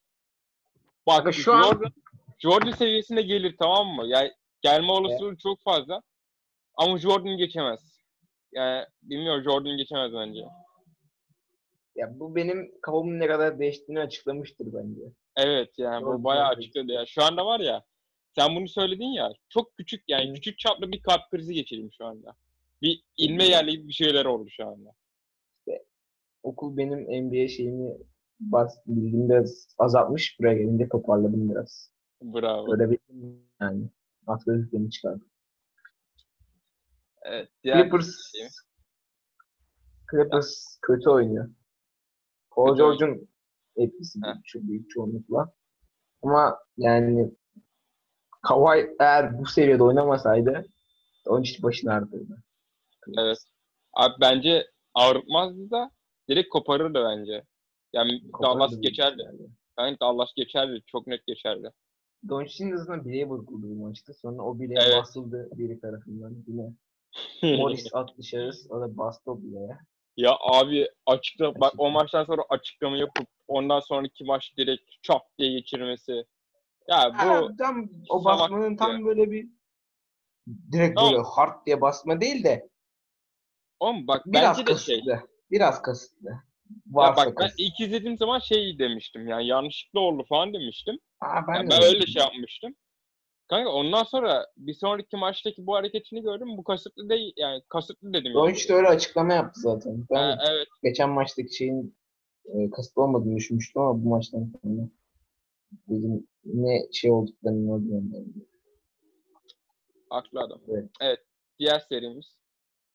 [1.07, 1.81] Bak şu an-
[2.39, 4.07] Jordan, seviyesine gelir tamam mı?
[4.07, 6.03] Yani gelme olasılığı çok fazla.
[6.75, 7.99] Ama Jordan geçemez.
[8.53, 10.41] Yani bilmiyorum Jordan geçemez bence.
[11.97, 15.03] Ya bu benim kafamın ne kadar değiştiğini açıklamıştır bence.
[15.37, 17.07] Evet yani Jordan bu bayağı açıkladı ya.
[17.07, 17.85] Şu anda var ya
[18.35, 20.35] sen bunu söyledin ya çok küçük yani Hı.
[20.35, 22.35] küçük çaplı bir kalp krizi geçirdim şu anda.
[22.83, 24.91] Bir ilme yerli bir şeyler oldu şu anda.
[26.43, 27.97] Okul benim NBA şeyimi
[28.41, 30.41] bas, bildiğim biraz azaltmış.
[30.41, 31.91] Buraya gelince toparladım biraz.
[32.23, 32.73] Bravo.
[32.73, 32.99] Öyle bir
[33.61, 33.89] yani.
[34.27, 35.29] Atletiklerini çıkardım.
[37.23, 38.49] Evet, Clippers şey.
[40.11, 41.51] Clippers kötü oynuyor.
[42.55, 43.29] Paul George'un
[43.77, 45.53] etkisi çok büyük çoğunlukla.
[46.23, 47.31] Ama yani
[48.43, 50.67] Kawhi eğer bu seviyede oynamasaydı
[51.27, 52.43] onun için başını ağrıtırdı.
[53.19, 53.39] Evet.
[53.93, 55.91] Abi bence ağrıtmazdı da
[56.29, 57.45] direkt koparırdı bence.
[57.93, 59.23] Yani Kopardı Dallas geçerdi.
[59.23, 59.51] ihtimalle.
[59.79, 60.83] Yani Dallas geçerdi.
[60.87, 61.71] Çok net geçerdi.
[62.29, 64.15] Doncic'in hızına bileğe vuruldu bu maçta.
[64.15, 64.97] Sonra o bileğe Evet.
[64.97, 66.45] basıldı biri tarafından.
[66.47, 66.73] Yine
[67.57, 68.51] Morris at dışarı.
[68.71, 69.79] O da bastı o bileğe.
[70.17, 75.53] Ya abi açıkla bak o maçtan sonra açıklama yapıp ondan sonraki maç direkt çap diye
[75.53, 76.25] geçirmesi.
[76.89, 79.07] Ya bu Ha, tam o basmanın tam ya.
[79.07, 79.49] böyle bir
[80.73, 81.13] direkt Tamam.
[81.13, 82.69] böyle hard diye basma değil de
[83.81, 85.03] oğlum bak biraz bence de şey.
[85.51, 86.29] Biraz kasıtlı.
[86.31, 86.41] Ya
[86.87, 87.65] Varsa bak ben kasıtlı.
[87.65, 90.99] ilk izlediğim zaman şey demiştim yani yanlışlıkla oldu falan demiştim.
[91.21, 92.75] Aa, ben, Ya de ben öyle şey yapmıştım.
[93.49, 96.49] Kanka ondan sonra bir sonraki maçtaki bu hareketini gördüm.
[96.57, 98.33] Bu kasıtlı değil yani kasıtlı dedim.
[98.33, 98.35] yani.
[98.35, 100.05] Doncic de öyle açıklama yaptı zaten.
[100.11, 100.67] Ben Ha, evet.
[100.83, 101.97] geçen maçtaki şeyin
[102.45, 104.89] e, kasıtlı olmadığını düşünmüştüm ama bu maçtan sonra
[105.89, 108.47] dedim ne şey olduklarını anladım.
[110.11, 110.61] Haklı adam.
[110.69, 110.91] Evet.
[111.01, 111.21] Evet.
[111.59, 112.37] Diğer serimiz.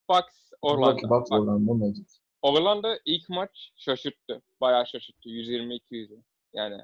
[0.09, 1.09] Bucks Orlando.
[1.09, 2.05] Bak Bak, Orlando Magic.
[2.41, 4.41] Orlando ilk maç şaşırttı.
[4.61, 5.29] Bayağı şaşırttı.
[5.29, 6.21] 120-200.
[6.53, 6.81] Yani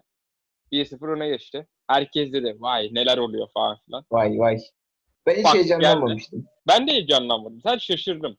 [0.76, 1.68] 1-0 öne geçti.
[1.88, 4.06] Herkes dedi vay neler oluyor falan filan.
[4.12, 4.58] Vay vay.
[5.26, 6.46] Ben hiç Bak, heyecanlanmamıştım.
[6.68, 7.62] Ben de heyecanlanmadım.
[7.62, 8.38] Sadece şaşırdım.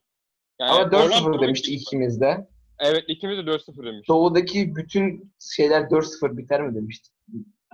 [0.59, 2.47] Yani Ama 4-0 Orlando- demiştik ikimiz de.
[2.79, 4.07] Evet ikimiz de 4-0 demiş.
[4.07, 7.13] Doğudaki bütün şeyler 4-0 biter mi demiştik.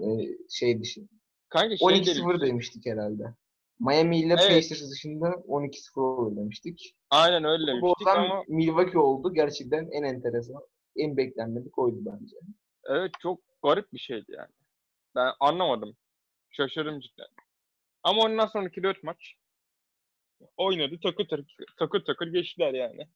[0.02, 0.06] Ee,
[0.50, 1.08] şey dışında.
[1.50, 2.42] Kanka şey 12-0 demiş.
[2.50, 3.24] demiştik herhalde.
[3.80, 4.48] Miami ile Evet.
[4.50, 6.96] Pacers dışında 12-0 olur demiştik.
[7.10, 9.34] Aynen öyle demiştik Boston ama Milwaukee oldu.
[9.34, 10.62] Gerçekten en enteresan.
[10.96, 12.36] En beklenmedik oydu bence.
[12.90, 14.52] evet çok garip bir şeydi yani.
[15.16, 15.98] Ben anlamadım.
[16.50, 17.28] Şaşırdım cidden.
[18.04, 19.36] Ama ondan sonraki 4 maç
[20.58, 21.46] oynadı takır takır,
[21.80, 23.08] takır takır geçtiler yani.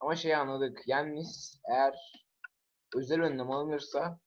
[0.00, 0.82] Ama şeyi anladık.
[0.86, 1.94] Yannis eğer
[2.96, 4.18] özel önlem alınırsa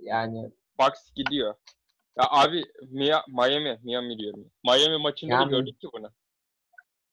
[0.00, 1.54] yani Bucks gidiyor.
[2.18, 4.50] Ya abi Mia, Miami, Miami diyorum.
[4.64, 6.10] Miami maçında da Yani- gördük ki bunu.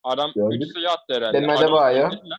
[0.03, 0.61] Adam Gördük.
[0.63, 1.41] 3 sayı attı herhalde.
[1.41, 2.37] Demede kitlediler.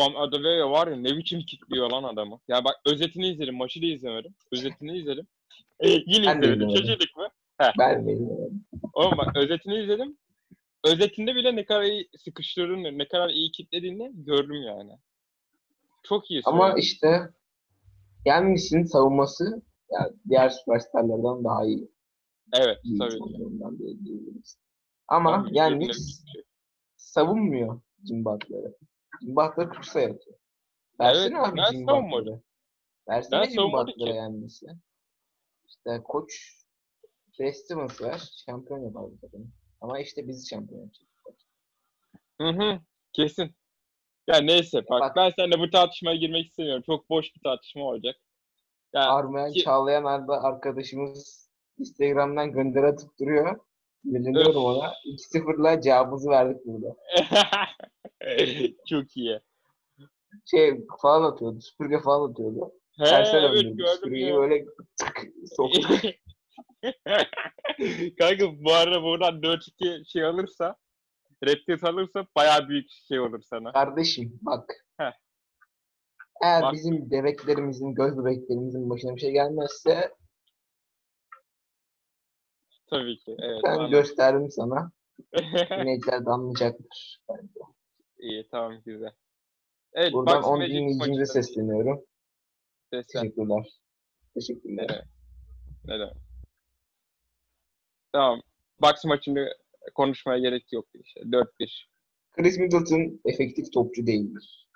[0.00, 2.40] Bam Adebayo var ya ne biçim kitliyor lan adamı.
[2.48, 3.56] Ya bak özetini izledim.
[3.56, 4.34] Maçı da izlemedim.
[4.52, 5.26] Özetini izledim.
[5.80, 6.76] E, yine Ben de izlemedim.
[6.76, 7.28] Şaşırdık mı?
[7.78, 8.64] ben bilmiyorum.
[8.92, 10.18] Oğlum bak özetini izledim.
[10.84, 14.92] Özetinde bile ne kadar iyi sıkıştırdığını, ne kadar iyi kitlediğini gördüm yani.
[16.02, 16.42] Çok iyi.
[16.44, 16.80] Ama söyledi.
[16.80, 17.28] işte
[18.24, 21.90] Yannis'in savunması yani diğer süperstarlardan daha iyi.
[22.52, 23.38] Evet iyi tabii ki.
[25.08, 26.42] Ama Tabii, Yannis şey.
[26.96, 28.76] savunmuyor Jim Butler'ı.
[29.70, 30.36] 40 sayı atıyor.
[31.00, 32.10] Versene Evet, abi ben.
[32.12, 32.40] Butler'ı.
[33.08, 33.40] Versene
[34.10, 34.16] ki.
[34.16, 34.66] Yannis'e.
[35.68, 36.56] İşte koç
[37.52, 38.30] Stevens ver.
[38.46, 39.46] Şampiyon yapar bu takımı.
[39.80, 41.08] Ama işte bizi şampiyon yapacak.
[42.40, 42.80] Hı hı.
[43.12, 43.54] Kesin.
[44.26, 46.82] Ya neyse bak, Bak- ben seninle bu tartışmaya girmek istemiyorum.
[46.86, 48.16] Çok boş bir tartışma olacak.
[48.92, 53.60] Ya Armayan ki- Çağlayan Arda arkadaşımız Instagram'dan gönderi atıp duruyor.
[54.04, 54.56] Biliniyorum Öf.
[54.56, 54.92] ona.
[55.04, 56.96] 2-0'la cevabımızı verdik burada.
[58.88, 59.40] çok iyi.
[60.50, 61.60] Şey falan atıyordu.
[61.60, 62.72] Süpürge falan atıyordu.
[62.98, 63.84] He Terse evet döndürdü.
[63.94, 64.64] Süpürgeyi böyle
[64.98, 65.22] tık
[65.56, 65.88] soktu.
[68.18, 70.76] Kanka bu arada buradan 4-2 şey alırsa
[71.44, 73.72] Raptors alırsa bayağı büyük şey olur sana.
[73.72, 74.86] Kardeşim bak.
[74.96, 75.12] Heh.
[76.42, 76.72] Eğer Bak.
[76.72, 80.14] bizim bebeklerimizin, göz bebeklerimizin başına bir şey gelmezse
[82.90, 83.36] Tabii ki.
[83.38, 83.60] Evet.
[83.64, 83.90] ben anladım.
[83.90, 84.92] gösterdim sana.
[85.70, 87.20] Dinleyiciler de anlayacaktır.
[88.18, 89.12] İyi tamam güzel.
[89.92, 92.04] Evet, Buradan Bucks 10 Magic dinleyicimize sesleniyorum.
[92.92, 93.22] Seslen.
[93.22, 93.66] Teşekkürler.
[94.34, 94.86] Teşekkürler.
[94.90, 95.04] Evet.
[95.84, 96.16] Ne demek.
[98.12, 98.42] Tamam.
[98.82, 99.54] Bucks maçını
[99.94, 101.20] konuşmaya gerek yok işte.
[101.20, 101.86] 4-1.
[102.30, 104.68] Chris Middleton efektif topçu değildir.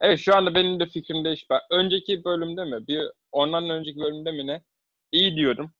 [0.00, 1.46] Evet şu anda benim de fikrim değiş.
[1.50, 2.86] Ben önceki bölümde mi?
[2.86, 4.62] Bir ondan önceki bölümde mi ne?
[5.12, 5.70] İyi diyordum.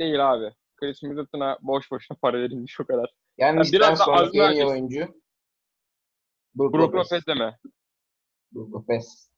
[0.00, 0.54] Değil abi.
[0.76, 3.10] Chris Middleton'a boş boşuna para verilmiş o kadar.
[3.38, 4.98] Yani Ya işten biraz da sonraki en iyi oyuncu
[6.54, 7.12] Brook Brook Lopez.
[7.12, 7.58] Lopez deme.
[8.52, 9.30] Brook Lopez.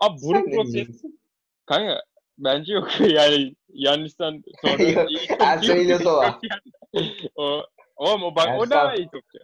[0.00, 1.02] Abi Sen Brook ne Lopez
[1.66, 2.02] kanka
[2.38, 5.10] bence yok yani Yannis'ten sonra yok.
[5.64, 6.40] İlyasova.
[7.34, 7.62] o
[7.96, 8.70] oğlum o bak o Ersan.
[8.70, 9.38] daha iyi topçu.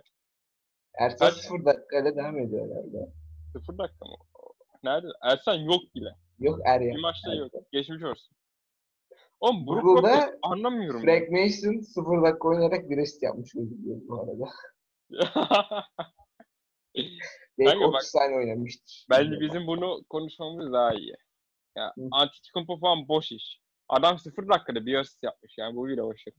[1.00, 1.34] Ersan Hadi.
[1.40, 3.12] 0 dakikayla devam ediyor herhalde.
[3.52, 4.16] Sıfır dakika mı?
[4.84, 5.06] Nerede?
[5.22, 6.16] Ersan yok bile.
[6.38, 6.94] Yok er ya.
[6.94, 7.52] Bir maçta yok.
[7.72, 8.35] Geçmiş olsun.
[9.40, 11.02] Oğlum Brook Google'da Lopez anlamıyorum.
[11.02, 14.50] Frank Mason 0 dakika oynayarak bir rest yapmış gözüküyor bu arada.
[17.58, 19.06] Belki Kanka 30 bak- saniye oynamıştır.
[19.10, 21.14] Bence bizim bunu konuşmamız daha iyi.
[21.76, 22.08] Ya Hı.
[22.10, 23.60] Antetokounmpo falan boş iş.
[23.88, 26.34] Adam sıfır dakikada bir asist yapmış yani bu bile başarı.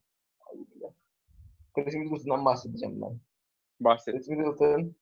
[1.76, 3.20] Chris Middleton'dan bahsedeceğim ben.
[3.80, 4.16] Bahset.
[4.16, 4.96] Chris Middleton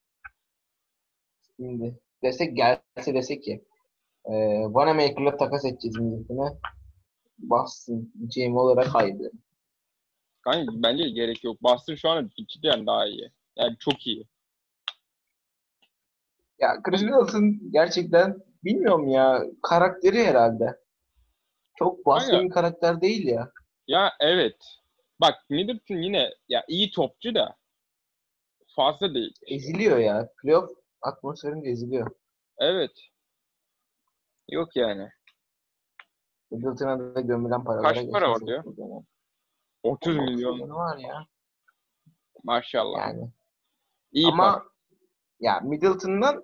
[1.56, 3.66] şimdi desek gelse desek ki
[4.26, 6.58] e, Wanamaker'la takas edeceğiz Middleton'a
[7.38, 9.42] bassın GM olarak derim.
[10.42, 11.64] Kanka bence gerek yok.
[11.64, 13.32] Boston şu an cidden daha iyi.
[13.56, 14.28] Yani çok iyi.
[16.60, 20.80] Ya Chris Middleton gerçekten bilmiyorum ya karakteri herhalde.
[21.76, 23.52] Çok baskın bir karakter değil ya.
[23.88, 24.56] Ya evet.
[25.22, 27.56] Bak Middleton yine ya iyi topçu da
[28.76, 29.34] fazla değil.
[29.48, 30.30] Eziliyor ya.
[30.42, 30.72] Playoff
[31.02, 32.12] atmosferinde eziliyor.
[32.58, 32.92] Evet.
[34.52, 35.10] Yok yani.
[36.52, 38.40] Middleton'a da gömülen paralara Kaç para var
[38.78, 39.06] zaman.
[39.84, 41.28] 30 Otuz milyon var ya.
[42.44, 43.00] maşallah.
[43.00, 43.30] Yani.
[44.12, 44.66] iyi Ama para.
[45.40, 46.44] ya Middleton'dan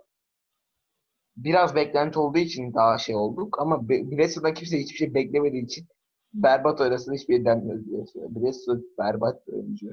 [1.37, 5.87] biraz beklenti olduğu için daha şey olduk ama Bledsoe'dan kimse hiçbir şey beklemediği için
[6.33, 7.85] berbat oynasın hiçbir şey denmez.
[8.15, 9.87] Bledsoe berbat bir oyuncu.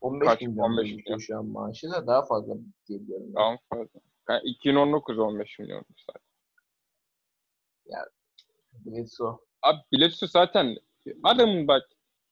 [0.00, 0.40] 15 Kaç?
[0.40, 1.18] milyon 15 gözüküyor milyon.
[1.18, 2.54] şu an maaşı da daha fazla
[2.88, 3.26] diye biliyorum.
[3.28, 3.34] ben.
[3.34, 4.00] Tamam fazla.
[4.28, 6.22] Yani 2019 15 milyon zaten.
[8.84, 9.36] Bledsoe.
[9.62, 10.76] Abi Bledsoe zaten
[11.22, 11.82] adamın bak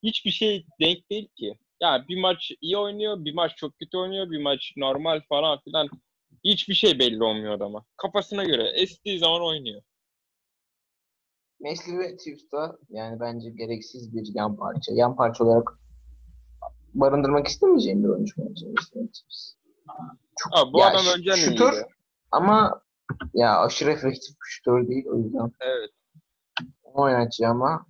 [0.02, 1.58] hiçbir şey denk değil ki.
[1.80, 5.88] ya bir maç iyi oynuyor, bir maç çok kötü oynuyor, bir maç normal falan filan.
[6.44, 7.84] Hiçbir şey belli olmuyor adama.
[7.96, 9.82] Kafasına göre estiği zaman oynuyor.
[11.60, 12.16] Mesli ve
[12.52, 14.92] da yani bence gereksiz bir yan parça.
[14.94, 15.78] Yan parça olarak
[16.94, 18.66] barındırmak istemeyeceğim bir oyuncu bence.
[20.38, 21.86] Çok, Ha, bu ya adam ş- önceden şutör iyiydi.
[22.30, 22.82] ama
[23.34, 25.90] ya aşırı efektif bir şutör değil o yüzden Evet.
[26.94, 27.86] Onu oynatacağım ama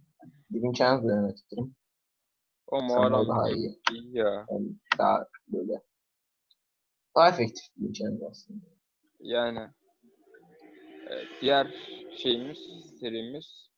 [0.51, 1.75] Devin Chance'la oynatırım.
[2.67, 3.81] O Muharrem daha iyi.
[3.93, 4.17] iyi.
[4.17, 4.47] ya.
[4.51, 5.83] Yani daha böyle
[7.17, 8.65] daha efektif Devin Chance aslında.
[9.21, 9.69] Yani
[11.07, 11.75] evet, diğer
[12.17, 12.59] şeyimiz,
[13.01, 13.71] serimiz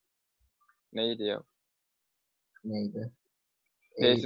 [0.93, 1.43] neydi ya?
[2.65, 3.13] Neydi?
[3.99, 4.17] Ya,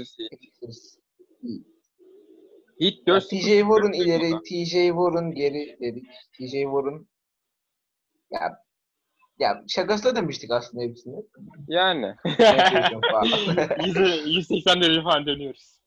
[3.07, 6.07] 4 TJ Warren ileri, TJ Warren geri dedik.
[6.33, 7.07] TJ Warren
[8.31, 8.68] ya
[9.39, 11.17] ya şakasına demiştik aslında hepsini.
[11.69, 12.15] Yani.
[12.39, 14.27] Ne yapıyorsun falan.
[14.27, 15.79] 180 derece falan dönüyoruz.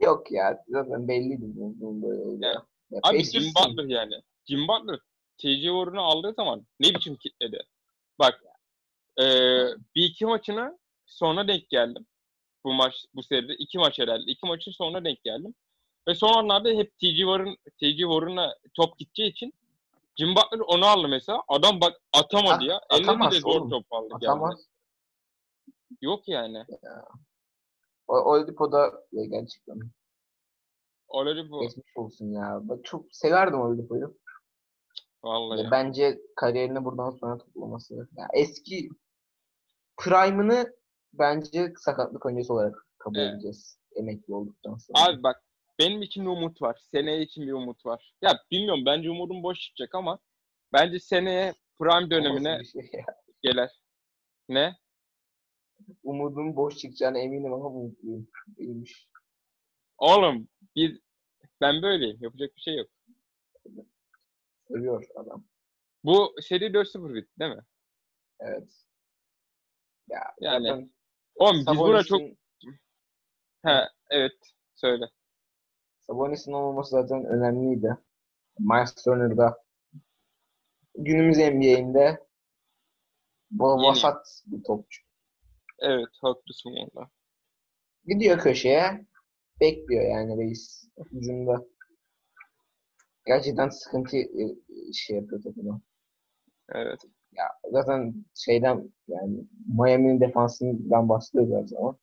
[0.00, 2.52] Yok ya zaten belliydi bunun, böyle olacağı.
[2.90, 3.00] Ya.
[3.02, 4.14] Abi Jim Butler yani.
[4.48, 4.98] Jim Butler
[5.38, 7.62] TJ Warren'ı aldığı zaman ne biçim kitledi.
[8.18, 8.42] Bak
[9.18, 12.06] eee bir iki maçına sonra denk geldim.
[12.64, 14.22] Bu maç bu seride iki maç herhalde.
[14.26, 15.54] İki maçın sonra denk geldim.
[16.08, 19.52] Ve son anlarda hep TJ Warren TJ Warren'a top gideceği için
[20.16, 21.42] Jim Butler onu aldı mesela.
[21.48, 22.80] Adam bak atamadı At- ya.
[22.90, 23.70] Eline atamaz bile zor oğlum.
[23.70, 24.30] top aldı geldi.
[24.30, 24.66] Atamaz.
[26.00, 26.64] Yok yani.
[28.08, 29.76] O, Oladipo'da ya gerçekten
[31.50, 31.60] bu.
[31.60, 32.60] geçmiş olsun ya.
[32.62, 34.18] Bak çok severdim Oladipo'yu.
[35.24, 35.60] Vallahi.
[35.64, 38.08] Ya bence kariyerini buradan sonra toplaması.
[38.16, 38.88] Ya eski
[39.96, 40.76] prime'ını
[41.12, 43.32] bence sakatlık öncesi olarak kabul Evet.
[43.34, 43.78] edeceğiz.
[43.96, 45.04] Emekli olduktan sonra.
[45.06, 45.42] Abi bak
[45.78, 46.80] benim için bir umut var.
[46.90, 48.14] Seneye için bir umut var.
[48.22, 50.18] Ya bilmiyorum bence umudum boş çıkacak ama
[50.72, 52.90] bence seneye prime dönemine şey
[53.42, 53.70] gelir.
[54.48, 54.76] Ne?
[56.02, 58.28] Umudum boş çıkacağına eminim ama umutluyum.
[58.58, 59.08] İyiymiş.
[59.98, 60.98] Oğlum biz
[61.60, 62.18] ben böyleyim.
[62.20, 62.90] Yapacak bir şey yok.
[64.68, 65.44] Seviyor adam.
[66.04, 67.62] Bu seri 4-0 bitti değil mi?
[68.40, 68.84] Evet.
[70.08, 70.66] Ya Yani
[71.38, 72.20] zaten biz buna çok...
[73.64, 74.38] He evet.
[74.74, 75.04] Söyle.
[76.06, 77.96] Sabonis'in olmaması zaten önemliydi.
[78.58, 79.62] Miles Turner'da
[80.94, 82.26] günümüz NBA'inde
[83.50, 85.02] bu vasat bir topçu.
[85.78, 87.10] Evet haklısın valla.
[88.06, 89.06] Gidiyor köşeye
[89.60, 91.66] bekliyor yani reis hücumda.
[93.26, 94.56] Gerçekten sıkıntı e,
[94.92, 95.80] şey yapıyor takıma.
[96.68, 97.00] Evet.
[97.32, 99.44] Ya zaten şeyden yani
[99.78, 101.98] Miami'nin defansından bahsediyoruz her zaman.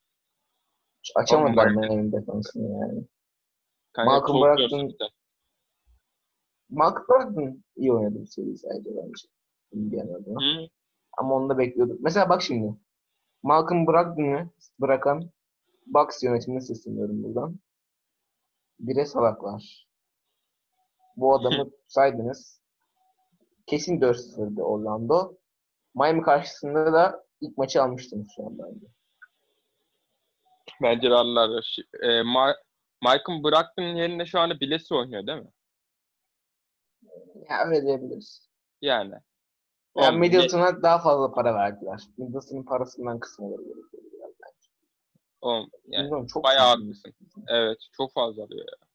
[1.03, 3.03] Hiç açamadılar Miami'nin defansını yani.
[4.05, 4.97] Kanka Malcolm Brogdon-.
[6.69, 9.27] Mark Brogdon iyi oynadı bu seri sadece bence.
[9.71, 10.39] Indiana adına.
[11.17, 11.99] Ama onu da bekliyorduk.
[12.01, 12.75] Mesela bak şimdi.
[13.43, 15.31] Malcolm Brogdon'u bırakan
[15.85, 17.59] Bucks yönetimine sesleniyorum buradan.
[18.79, 19.88] Bire salaklar.
[21.15, 22.62] Bu adamı saydınız.
[23.67, 25.33] Kesin 4-0'dı Orlando.
[25.95, 28.85] Miami karşısında da ilk maçı almıştınız şu an bence.
[30.81, 31.77] Bence de alırlar.
[32.01, 32.55] E, Ma-
[33.01, 35.51] Malcolm Brogdon'un yerine şu anda Bilesi oynuyor değil mi?
[37.49, 38.49] Ya öyle diyebiliriz.
[38.81, 39.15] Yani.
[39.95, 42.01] Yani Oğlum, Middleton'a daha fazla para verdiler.
[42.17, 44.03] Middleton'ın parasından kısmaları gerekiyor.
[45.41, 47.13] Oğlum yani Bilmiyorum, çok bayağı haklısın.
[47.47, 48.88] Evet, çok fazla alıyor ya.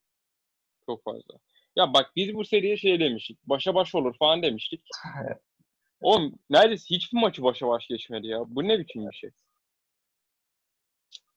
[0.87, 1.35] Çok fazla.
[1.77, 3.39] Ya bak biz bu seriye şey demiştik.
[3.45, 4.83] Başa baş olur falan demiştik.
[6.01, 8.45] Oğlum neredeyse hiçbir maçı başa baş geçmedi ya.
[8.47, 9.31] Bu ne biçim bir şey?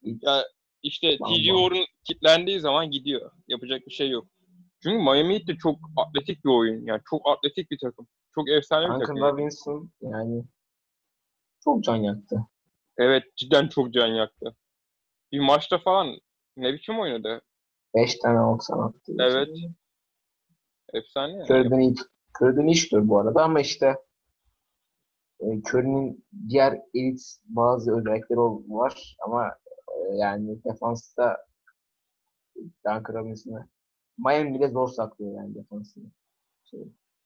[0.02, 0.44] Ya
[0.82, 1.16] işte.
[1.16, 3.30] TG Warren kilitlendiği zaman gidiyor.
[3.48, 4.26] Yapacak bir şey yok.
[4.82, 6.86] Çünkü Miami Heat de çok atletik bir oyun.
[6.86, 8.06] Yani çok atletik bir takım.
[8.34, 9.22] Çok efsane bir Duncan takım.
[9.22, 10.44] Robinson yani
[11.64, 12.36] çok can yaktı.
[12.98, 14.56] Evet cidden çok can yaktı.
[15.32, 16.18] Bir maçta falan
[16.56, 17.42] ne biçim oynadı?
[17.94, 19.12] 5 tane 90 attı.
[19.20, 19.48] Evet.
[20.92, 21.44] Efsane yani.
[21.44, 21.94] Curry'den iyi,
[22.40, 23.96] Curry'den iyi şutör bu arada ama işte
[25.40, 28.38] e, Curry'nin diğer elit bazı özellikleri
[28.68, 29.50] var ama
[30.12, 31.36] yani defansta
[32.56, 33.68] Duncan Robinson'ı
[34.18, 36.10] Miami bile zor saklıyor yani defansını.
[36.64, 36.80] Şey,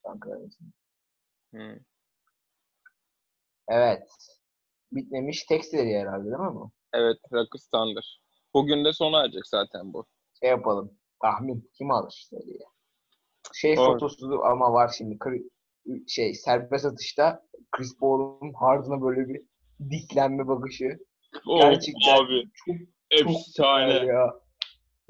[0.06, 0.72] Duncan Robinson.
[1.54, 1.80] Hı.
[3.68, 4.08] Evet.
[4.92, 6.70] Bitmemiş tek seri herhalde değil mi bu?
[6.92, 8.22] Evet, Rakı Thunder.
[8.54, 10.06] Bugün de sona erecek zaten bu.
[10.40, 10.98] Şey yapalım.
[11.22, 11.70] Tahmin.
[11.78, 12.58] Kim alır seriyi?
[13.54, 13.92] Şey Doğru.
[13.92, 15.18] fotosu ama var şimdi.
[16.08, 19.42] Şey serbest atışta Chris Paul'un Harden'a böyle bir
[19.90, 20.98] diklenme bakışı.
[21.46, 22.76] Oh, Gerçekten abi çok
[23.10, 24.06] efsane.
[24.06, 24.34] ya.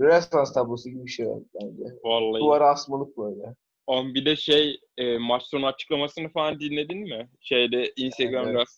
[0.01, 1.85] Rönesans tablosu gibi bir şey var bence.
[2.05, 2.41] Vallahi.
[2.41, 3.55] Duvara asmalık böyle.
[3.87, 7.31] Oğlum bir de şey e, maç sonu açıklamasını falan dinledin mi?
[7.41, 8.51] Şeyde Instagram'da.
[8.51, 8.69] Evet.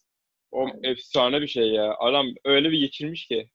[0.52, 1.94] O efsane bir şey ya.
[1.98, 3.48] Adam öyle bir geçirmiş ki.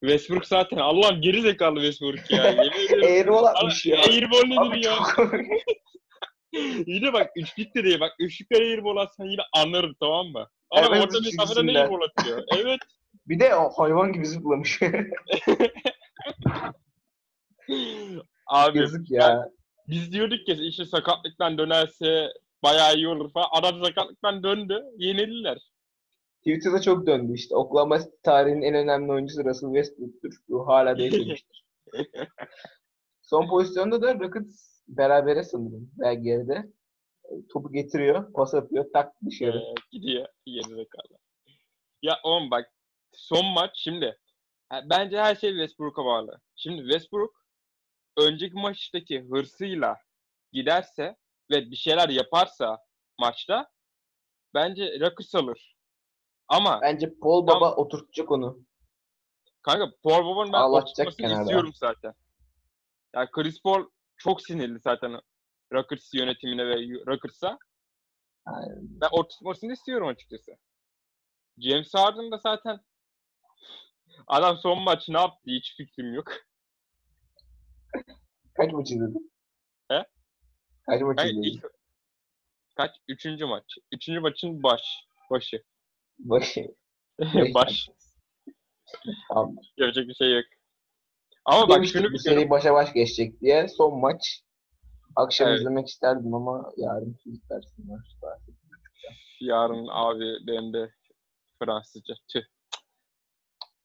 [0.00, 2.42] Westbrook zaten Allah'ım geri zekalı Westbrook ya.
[3.02, 3.98] Airball atmış ya.
[3.98, 4.96] Airball nedir ya?
[6.86, 8.00] yine bak üçlük de değil.
[8.00, 10.48] Bak üçlükten airball atsan yine anlarım tamam mı?
[10.70, 11.74] Adam Evet, orta mesafeden üçlüsünden.
[11.74, 12.42] airball atıyor.
[12.56, 12.80] Evet.
[13.28, 14.80] Bir de o hayvan gibi zıplamış.
[18.46, 19.50] Abi Yazık ya.
[19.88, 22.28] biz diyorduk ya işte sakatlıktan dönerse
[22.62, 23.46] bayağı iyi olur falan.
[23.52, 24.82] Adam sakatlıktan döndü.
[24.98, 25.58] Yenildiler.
[26.38, 27.56] Twitter'da çok döndü işte.
[27.56, 30.32] Oklahoma tarihinin en önemli oyuncusu Russell Westbrook'tur.
[30.48, 31.64] Bu hala değişmemiştir.
[33.22, 35.90] Son pozisyonda da Rockets berabere sanırım.
[35.98, 36.64] Veya geride.
[37.52, 39.58] Topu getiriyor, pas atıyor, tak dışarı.
[39.58, 41.18] Ee, gidiyor gerizekalı.
[42.02, 42.72] Ya oğlum bak
[43.12, 44.18] son maç şimdi
[44.84, 46.40] bence her şey Westbrook'a bağlı.
[46.56, 47.46] Şimdi Westbrook
[48.18, 49.96] önceki maçtaki hırsıyla
[50.52, 51.16] giderse
[51.50, 52.78] ve bir şeyler yaparsa
[53.20, 53.70] maçta
[54.54, 55.76] bence Rockets alır.
[56.48, 58.58] Ama Bence Paul Baba oturtacak onu.
[59.62, 61.42] kanka Paul Boba'nın ben Ağlatacak oturtmasını kenarda.
[61.42, 62.14] istiyorum zaten.
[63.14, 63.84] Yani Chris Paul
[64.16, 65.20] çok sinirli zaten
[65.72, 66.74] Rockets yönetimine ve
[67.06, 67.58] Rockets'a.
[68.44, 68.78] Aynen.
[68.80, 70.56] Ben oturtmasını istiyorum açıkçası.
[71.58, 72.80] James Harden da zaten
[74.26, 76.32] adam son maç ne yaptı hiç fikrim yok.
[78.54, 79.32] Kaç maç izledin?
[79.88, 80.04] He?
[80.86, 81.42] Kaç maç izledin?
[81.42, 81.64] ilk,
[82.76, 82.90] kaç?
[83.08, 83.64] Üçüncü maç.
[83.92, 85.06] Üçüncü maçın baş.
[85.30, 85.64] Başı.
[86.18, 86.74] Başı.
[87.54, 87.88] Baş.
[89.28, 89.56] Tamam.
[89.76, 90.44] Yapacak bir şey yok.
[91.44, 92.40] Ama bak Demiştik şunu biliyorum.
[92.40, 93.68] seri başa baş geçecek diye.
[93.68, 94.42] Son maç.
[95.16, 95.58] Akşam Evet.
[95.60, 98.00] izlemek isterdim ama yarın fizik dersim var.
[99.40, 100.90] Yarın abi benim de
[101.58, 102.14] Fransızca.
[102.32, 102.42] Tüh.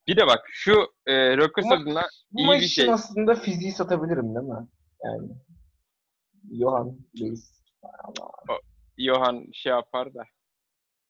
[0.08, 2.02] Bir de bak şu e, Ama- adına
[2.38, 2.90] İyi bir şey.
[2.92, 4.68] aslında fiziği satabilirim değil mi?
[5.04, 5.30] Yani.
[6.60, 6.98] Johan.
[8.04, 8.60] Ama,
[8.98, 10.24] Johan şey yapar da.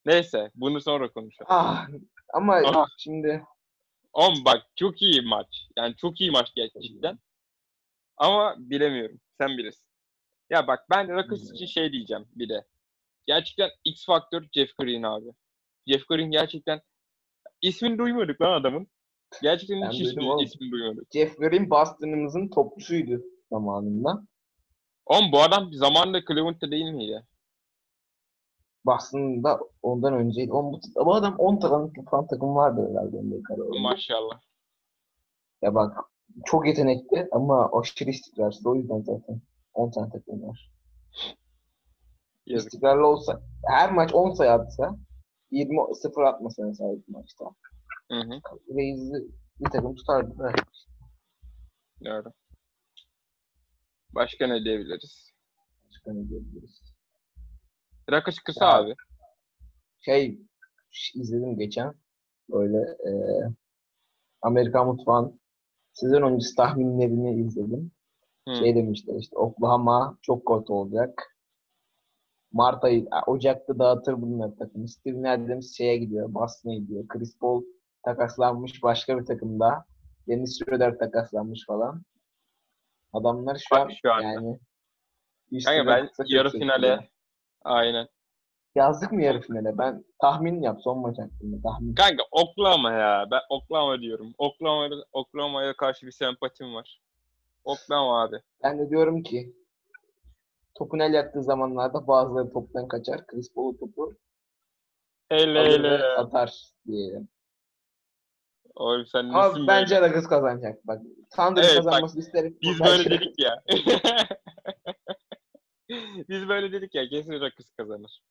[0.06, 1.48] Neyse bunu sonra konuşalım.
[1.52, 1.88] ah,
[2.34, 2.86] ama Ah.
[2.98, 3.44] şimdi
[4.14, 5.68] Oğlum bak çok iyi maç.
[5.78, 7.20] Yani çok iyi maç gerçekten.
[8.18, 9.20] Ama bilemiyorum.
[9.38, 9.86] Sen bilirsin.
[10.52, 12.66] Ya bak ben Rockets için şey diyeceğim bir de.
[13.28, 15.32] Gerçekten X faktör Jeff Green abi.
[15.88, 16.82] Jeff Green gerçekten
[17.62, 18.88] ismini duymadık lan adamın.
[19.42, 21.08] Gerçekten hiç ismini, ismini duymadık.
[21.14, 23.22] Jeff Green Boston'ımızın topçusuydu
[23.52, 24.24] zamanında.
[25.06, 27.26] Oğlum bu adam zamanında Cleveland'da değil miydi?
[28.86, 30.52] Boston'da ondan önceydi.
[30.52, 33.80] On, bu, adam 10 tane falan takım vardı herhalde kararında.
[33.80, 34.42] Maşallah.
[35.62, 35.98] Ya bak
[36.46, 38.66] çok yetenekli ama aşırı istikrarsız.
[38.66, 39.42] O yüzden zaten
[39.74, 40.72] 10 tane takım var.
[42.46, 42.68] Yazık.
[42.68, 44.98] İstikrarlı olsa her maç 10 sayı atsa
[45.52, 47.46] 20 0 atmasa mesela bir maçta.
[48.12, 48.42] Hı hı.
[48.76, 50.54] Reis'i bir takım tutardı da.
[52.06, 52.32] Doğru.
[54.16, 55.32] Başka ne diyebiliriz?
[55.90, 56.94] Başka ne diyebiliriz?
[58.12, 58.96] Rockets kısa Ya, abi.
[60.00, 60.40] Şey
[61.16, 61.94] izledim geçen.
[62.50, 63.12] Böyle e,
[64.42, 65.40] Amerikan Mutfağı'nın
[65.94, 67.92] sezon öncesi tahminlerini izledim.
[68.48, 68.56] Hı.
[68.56, 71.38] Şey demişler işte Oklahoma çok kötü olacak.
[72.54, 74.88] Mart ayı, Ocak'ta dağıtır bunlar takımı.
[74.88, 77.08] Steven Adams şeye gidiyor, Boston'a gidiyor.
[77.08, 77.64] Chris Paul
[78.06, 79.86] takaslanmış başka bir takımda.
[80.28, 82.04] Dennis Schroeder takaslanmış falan.
[83.14, 84.24] Adamlar şu Bak an şu anda.
[84.28, 84.60] yani
[85.66, 87.08] Kanka ben yarı finale ya.
[87.64, 88.08] aynen.
[88.76, 89.78] Yazdık mı yarı finale?
[89.78, 91.96] Ben tahmin yap son maç hakkında tahmin.
[91.96, 93.28] Kanka Oklahoma ya.
[93.32, 94.34] Ben Oklahoma diyorum.
[94.38, 97.02] Oklahoma'ya Oklahoma'ya karşı bir sempatim var.
[97.64, 98.42] Oklahoma abi.
[98.64, 99.56] Ben de diyorum ki
[100.76, 103.28] topun el yattığı zamanlarda bazıları toptan kaçar.
[103.28, 104.18] Chris Paul topu
[105.30, 105.90] Hele alır hele.
[105.92, 107.22] ve atar diye.
[108.76, 110.08] Oğlum sen Ama nesin bence böyle?
[110.10, 110.88] Nuggets kazanacak.
[110.88, 111.02] Bak
[111.36, 112.58] Thunder Evet, bak, kazanmasını isterim.
[112.62, 113.64] Biz Bence- böyle dedik ya.
[116.30, 117.08] Biz böyle dedik ya.
[117.10, 118.22] Kesin Rockets kazanır.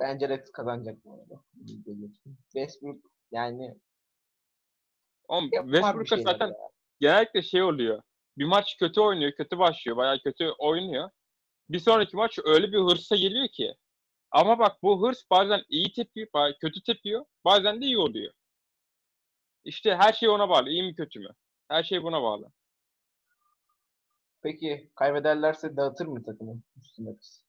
[0.00, 1.42] Bence Nuggets kazanacak bu arada.
[2.52, 3.00] Westbrook
[3.32, 3.78] yani
[5.28, 6.54] Oğlum yapar bir Westbrook'a şeyler zaten ya.
[7.00, 8.02] Genellikle şey oluyor.
[8.38, 11.10] Bir maç kötü oynuyor, kötü başlıyor, bayağı kötü oynuyor.
[11.68, 13.74] Bir sonraki maç öyle bir hırsa geliyor ki.
[14.30, 18.32] Ama bak bu hırs bazen iyi tepiyor, bazen kötü tepiyor, bazen de iyi oluyor.
[19.64, 21.28] İşte her şey ona bağlı, iyi mi kötü mü?
[21.68, 22.52] Her şey buna bağlı.
[24.42, 26.62] Peki kaybederlerse dağıtır mı takımı?
[26.74, 27.40] Houston Nuggets?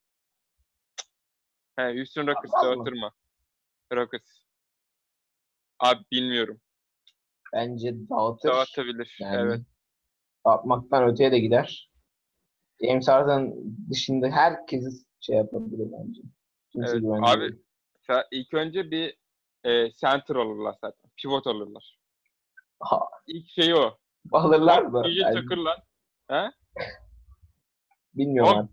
[1.75, 3.11] He, Houston Rockets dağıtır mı?
[3.93, 4.31] Rockets.
[5.79, 6.61] Abi bilmiyorum.
[7.53, 8.49] Bence dağıtır.
[8.49, 9.17] Dağıtabilir.
[9.19, 9.61] Yani Evet.
[10.45, 11.91] Dağıtmaktan öteye de gider.
[12.83, 13.53] James Harden
[13.91, 16.21] dışında herkesi şey yapabilir bence.
[16.71, 17.59] Kimse Evet, abi
[18.31, 19.17] İlk önce bir
[19.63, 21.11] e, center alırlar zaten.
[21.17, 21.99] Pivot alırlar.
[22.79, 23.97] Ha, İlk şey o.
[24.31, 25.01] alırlar mı?
[25.03, 25.83] PG Yani Tucker'la.
[26.27, 26.51] He?
[28.13, 28.69] bilmiyorum.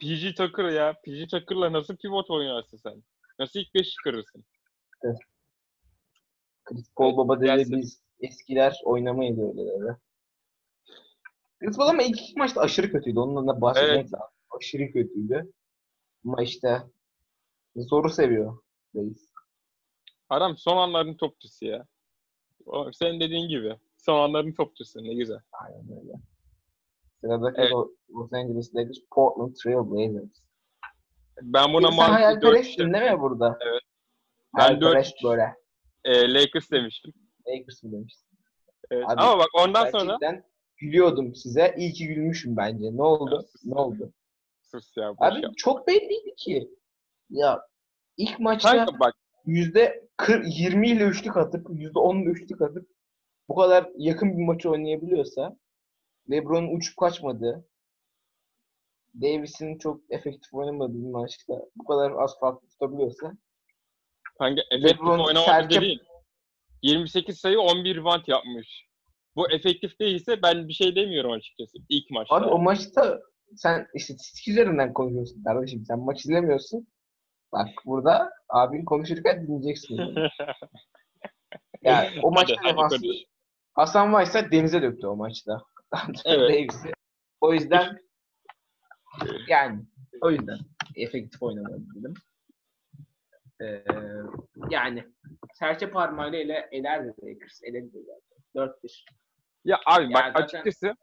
[0.00, 0.92] PG Tucker ya.
[1.04, 3.02] PG Tucker'la nasıl pivot oynarsın sen?
[3.38, 4.44] Nasıl ilk beş çıkarırsın?
[6.64, 9.52] Chris Paul Evet, Baba dedi biz Eskiler oynamaydı.
[11.60, 13.18] Chris Paul ama ilk iki maçta aşırı kötüydü.
[13.18, 14.12] Onunla da bahsetmek Evet.
[14.14, 14.28] lazım.
[14.50, 15.52] Aşırı kötüydü.
[16.26, 16.82] Ama işte
[17.76, 18.58] zoru seviyor
[18.94, 19.32] reis.
[20.28, 21.86] Adam son anların topçusu ya.
[22.66, 23.76] O, senin dediğin gibi.
[23.96, 25.04] Son anların topçusu.
[25.04, 25.38] Ne güzel.
[25.52, 26.12] Aynen öyle.
[27.20, 27.72] Sıradaki Evet.
[28.10, 30.42] Los Angeles Lakers Portland Trail Blazers.
[31.42, 33.58] Ben buna Sen hayalperestsin değil mi burada?
[33.60, 33.80] Evet.
[34.58, 35.54] Ben dört- Hayalperest böyle.
[36.04, 37.12] e, Lakers demiştim.
[37.48, 38.26] Lakers mı demiştin?
[38.90, 39.04] Evet.
[39.08, 40.44] Abi, Ama bak ondan sonra Gerçekten
[40.76, 41.74] gülüyordum size.
[41.78, 42.96] İyi ki gülmüşüm bence.
[42.96, 43.34] Ne oldu?
[43.64, 44.12] Ya, Ne oldu?
[44.62, 45.52] sus ya Abi yap.
[45.56, 46.70] çok belliydi ki.
[47.30, 47.60] Ya
[48.16, 49.14] ilk maçta Kanka bak
[49.46, 52.88] yüzde 40, 20 ile üçlük atıp yüzde 10 ile üçlük atıp
[53.48, 55.56] bu kadar yakın bir maçı oynayabiliyorsa
[56.30, 57.64] LeBron'un uçup kaçmadığı
[59.14, 63.32] Davis'in çok efektif oynamadığı bir maçta bu kadar az farklı tutabiliyorsa
[64.38, 66.00] kanka efektif oynamadı serçe- değil.
[66.86, 68.86] 28 sayı 11 rebound yapmış.
[69.36, 72.34] Bu efektif değilse ben bir şey demiyorum açıkçası ilk maçta.
[72.34, 73.20] abi o maçta
[73.56, 75.84] sen istatistik üzerinden konuşuyorsun kardeşim.
[75.84, 76.86] Sen maç izlemiyorsun.
[77.52, 79.98] Bak burada abin konuşurken dinleyeceksin.
[81.82, 83.24] Yani o maçta Hadi, hadi.
[83.74, 85.62] Hasan Weiss'a denize döktü o maçta.
[86.24, 86.70] Evet.
[87.40, 87.98] O yüzden
[89.48, 89.80] yani
[90.20, 90.58] o yüzden
[90.96, 92.14] efektif oynamadı dedim.
[93.62, 93.84] Ee,
[94.70, 95.04] yani
[95.54, 97.62] serçe parmağıyla ele, elerdi Lakers.
[97.62, 98.72] De zaten.
[98.82, 99.04] 4-1.
[99.64, 100.96] Ya abi bak Yani zaten- açıkçası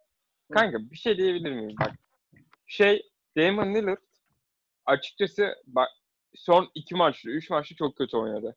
[0.53, 1.91] kanka bir şey diyebilir miyim bak.
[2.65, 3.97] Şey Damon Lillard
[4.85, 5.89] açıkçası bak
[6.35, 8.55] son iki maçta, üç maçta çok kötü oynadı.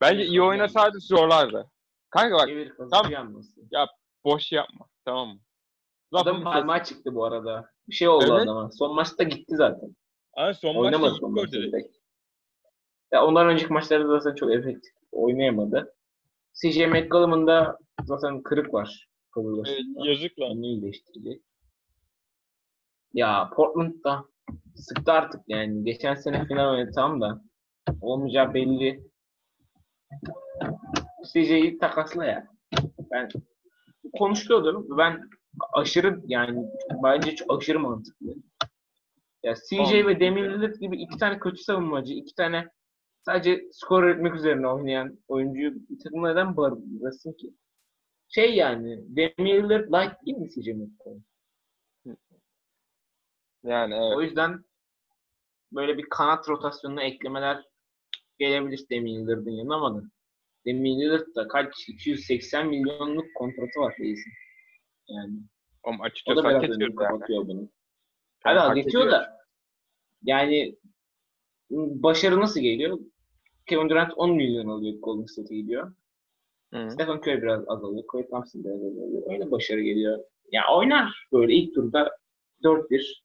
[0.00, 1.70] Bence Evet, iyi oynasaydı zorlardı.
[2.10, 2.48] Kanka bak
[2.92, 3.60] tam- yanması.
[4.24, 5.40] boş yapma tamam mı?
[6.12, 6.52] Adam Lafımı kes.
[6.52, 7.70] parmağı çıktı bu arada.
[7.88, 8.42] Bir şey oldu Evet.
[8.42, 8.70] adama.
[8.72, 9.96] Son maçta gitti zaten.
[10.36, 11.95] Abi son maçta Oynamadı maçta direkt.
[13.12, 15.94] Ya ondan önceki maçlarda zaten çok efektif oynayamadı.
[16.54, 19.08] CJ McCollum'un da zaten kırık var.
[19.36, 20.50] Evet, yazık lan.
[20.50, 21.42] Onu iyileştirecek.
[23.14, 24.24] Ya Portland da
[24.74, 25.84] sıktı artık yani.
[25.84, 27.42] Geçen sene final oynadı tamam da
[28.00, 29.00] olmayacağı belli.
[31.32, 32.46] CJ'yi takasla ya.
[33.10, 33.28] Ben
[34.18, 34.98] konuşuyordum.
[34.98, 35.30] Ben
[35.72, 36.66] aşırı yani
[37.04, 38.34] bence çok aşırı mantıklı.
[39.42, 39.92] Ya CJ Tamam.
[39.92, 42.68] ve Lillard gibi iki tane kötü savunmacı, iki tane
[43.26, 47.54] sadece skor üretmek üzerine oynayan oyuncuyu bir takımda neden barındırırsın ki?
[48.28, 51.24] Şey yani Lillard light değil mi CJ McCollum?
[53.64, 54.16] Yani evet.
[54.16, 54.64] O yüzden
[55.72, 57.64] böyle bir kanat rotasyonuna eklemeler
[58.38, 60.02] gelebilir Lillard'ın yanına ama da
[60.66, 64.32] Lillard da kaç 280 milyonluk kontratı var reisin.
[65.08, 65.32] Yani
[65.82, 67.48] o açıkçası hak ediyor yani.
[67.48, 67.68] bunu.
[68.42, 69.10] Hadi hak ediyor.
[69.10, 69.36] da
[70.22, 70.76] yani
[71.70, 72.98] başarı nasıl geliyor?
[73.66, 75.94] Kevin Durant 10 milyon alıyor Golden State'e gidiyor.
[76.74, 76.90] Hı.
[76.90, 78.04] Stephen Curry biraz azalıyor.
[78.12, 79.22] Clay Thompson biraz azalıyor.
[79.32, 80.18] Öyle başarı geliyor.
[80.52, 82.18] Ya oynar böyle ilk turda
[82.62, 83.22] 4-1.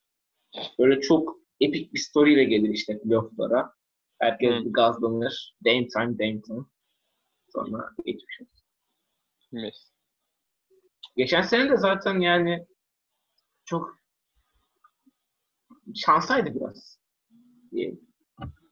[0.80, 3.74] Böyle çok epik bir story ile gelir işte playoff'lara.
[4.20, 5.56] Herkes bir gazlanır.
[5.66, 6.66] Dame time, Dame time.
[7.50, 8.66] Sonra geçmiş olsun.
[9.52, 9.92] Mis.
[11.16, 12.68] Geçen sene de zaten yani
[13.66, 13.98] çok
[15.96, 17.00] şansaydı biraz.
[17.72, 18.02] Diyelim.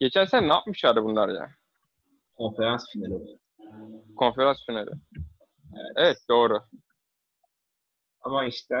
[0.00, 1.59] Geçen sene ne yapmışlardı bunlar ya?
[2.40, 3.38] Konferans finali.
[4.16, 4.90] Konferans finali.
[5.76, 5.92] Evet.
[5.96, 6.60] Evet doğru.
[8.20, 8.74] Ama işte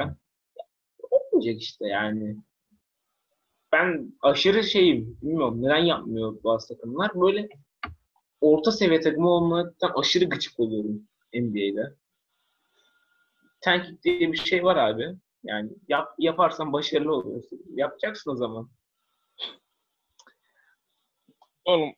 [1.10, 2.36] olmayacak işte yani.
[3.72, 7.20] Ben aşırı şeyim, bilmiyorum neden yapmıyor bazı takımlar.
[7.20, 7.48] Böyle
[8.40, 11.94] orta seviye takımı olmaktan aşırı gıcık oluyorum NBA'de.
[13.60, 15.16] Tanking diye bir şey var abi.
[15.42, 17.62] Yani yap, yaparsan başarılı oluyorsun.
[17.74, 18.70] Yapacaksın o zaman.
[21.64, 21.94] Oğlum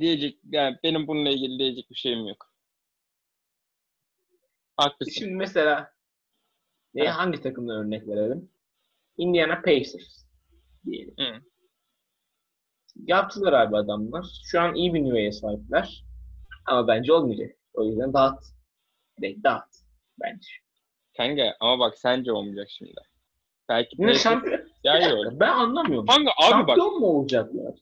[0.00, 2.50] diyecek yani benim bununla ilgili diyecek bir şeyim yok.
[4.76, 5.12] Haklısın.
[5.12, 5.92] Şimdi mesela
[6.94, 7.12] ne, Evet.
[7.12, 8.50] hangi takımda örnek verelim?
[9.18, 10.24] Indiana Pacers
[10.86, 11.14] diyelim.
[11.18, 11.42] Hı.
[13.06, 14.26] Yaptılar abi adamlar.
[14.44, 16.04] Şu an iyi bir nüveye sahipler.
[16.66, 17.56] Ama bence olmayacak.
[17.74, 18.44] O yüzden dağıt.
[19.20, 19.64] Direkt dağıt.
[20.20, 20.48] Bence.
[21.16, 22.92] Kanka ama bak sence olmayacak şimdi.
[23.68, 24.60] Belki Pacers- şampiyon.
[24.84, 25.00] Ya
[25.32, 26.06] Ben anlamıyorum.
[26.06, 27.74] Kanka abi bak şampiyon mu olacaklar?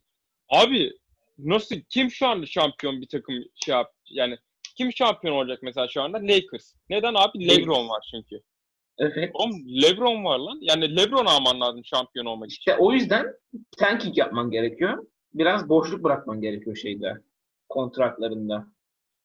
[0.49, 0.93] abi
[1.39, 4.39] nasıl kim şu anda şampiyon bir takım şey yap yani
[4.77, 6.19] kim şampiyon olacak mesela şu anda?
[6.19, 6.75] Lakers.
[6.91, 7.49] Neden abi?
[7.49, 8.41] LeBron var çünkü.
[8.99, 9.31] Evet.
[9.35, 10.59] Oğlum LeBron var lan.
[10.61, 12.59] Yani LeBron alman lazım şampiyon olmak için.
[12.59, 13.27] İşte o yüzden
[13.79, 15.07] tanking yapman gerekiyor.
[15.35, 17.15] Biraz boşluk bırakman gerekiyor şeyde.
[17.69, 18.67] Kontratlarında.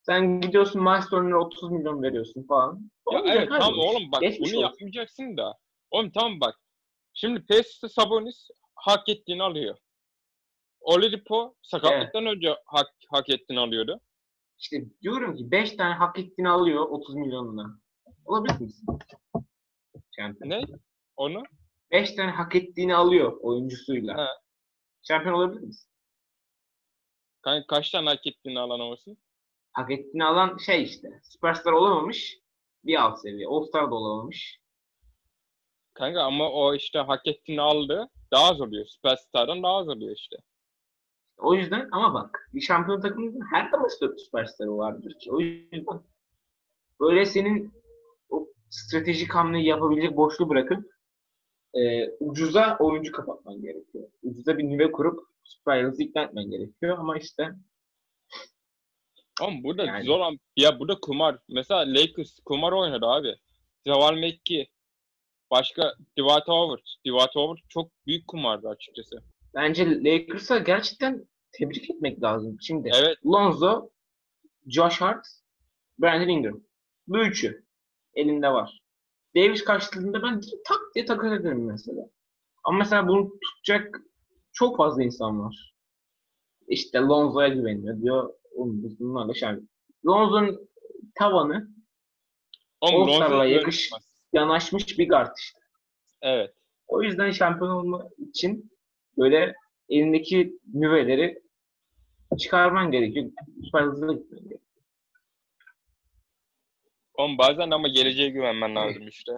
[0.01, 2.91] Sen gidiyorsun Miles Turner'a 30 milyon veriyorsun falan.
[3.11, 3.59] Ya evet abi.
[3.59, 4.69] tamam oğlum bak Geçmiş bunu olsun.
[4.69, 5.57] yapmayacaksın da.
[5.91, 6.55] Oğlum tamam bak.
[7.13, 9.77] Şimdi Pacers'te Sabonis hak ettiğini alıyor.
[10.81, 13.99] Oladipo sakatlıktan önce hak, hak ettiğini alıyordu.
[14.59, 17.79] İşte diyorum ki 5 tane hak ettiğini alıyor 30 milyonuna.
[18.25, 18.85] Olabilir misin?
[20.15, 20.49] Şampiyon.
[20.49, 20.61] Ne?
[21.15, 21.43] Onu?
[21.91, 24.17] 5 tane hak ettiğini alıyor oyuncusuyla.
[24.17, 24.27] Ha.
[25.07, 25.89] Şampiyon olabilir misin?
[27.41, 29.17] Kanka kaç tane hak ettiğini alan olsun?
[29.71, 31.07] Hak ettiğini alan şey işte.
[31.23, 32.37] Süperstar olamamış.
[32.83, 33.47] Bir alt seviye.
[33.47, 34.59] All-Star da olamamış.
[35.93, 38.09] Kanka ama o işte hak ettiğini aldı.
[38.31, 38.85] Daha az oluyor.
[38.85, 40.37] Superstar'dan daha az oluyor işte.
[41.39, 45.31] O yüzden ama bak bir şampiyon takımının her zaman süper- süperstarı vardır ki.
[45.31, 45.85] O yüzden
[46.99, 47.73] böyle senin
[48.29, 50.91] o stratejik hamleyi yapabilecek boşluğu bırakıp
[51.73, 54.09] e, ucuza oyuncu kapatman gerekiyor.
[54.23, 57.49] Ucuza bir nüve kurup Süper Yıldız'ı ikna etmen gerekiyor ama işte
[59.41, 61.37] Ama burada Yani- zor an- ya burada kumar.
[61.49, 63.35] Mesela Lakers kumar oynadı abi.
[63.87, 64.67] Javal McGee.
[65.51, 66.83] Başka Dwight Howard.
[67.05, 69.15] Dwight Howard çok büyük kumardı açıkçası.
[69.55, 72.57] bence Lakers'a gerçekten tebrik etmek lazım.
[72.61, 73.17] Şimdi Evet.
[73.25, 73.89] Lonzo,
[74.67, 75.27] Josh Hart,
[75.99, 76.61] Brandon Ingram.
[77.07, 77.65] Bu üçü
[78.13, 78.79] elinde var.
[79.35, 82.01] Davis karşılığında ben tak diye takas ederim mesela.
[82.63, 84.01] Ama mesela bunu tutacak
[84.53, 85.73] çok fazla insan var.
[86.67, 88.33] İşte Lonzo'ya güveniyor diyor.
[88.55, 89.69] Biz bunlarla şampiyon.
[90.05, 90.69] Lonzo'nun
[91.15, 91.69] tavanı
[92.81, 93.89] All-Star'la yakış-
[94.33, 95.59] yanaşmış bir guard işte.
[96.21, 96.53] Evet.
[96.87, 98.71] O yüzden şampiyon olma için
[99.17, 99.55] böyle
[99.89, 101.41] elindeki nüveleri
[102.39, 103.31] çıkarman gerekiyor.
[103.65, 104.59] Süper hızlı gitmen gerekiyor.
[107.13, 109.31] Oğlum bazen ama geleceğe güvenmen lazım işte.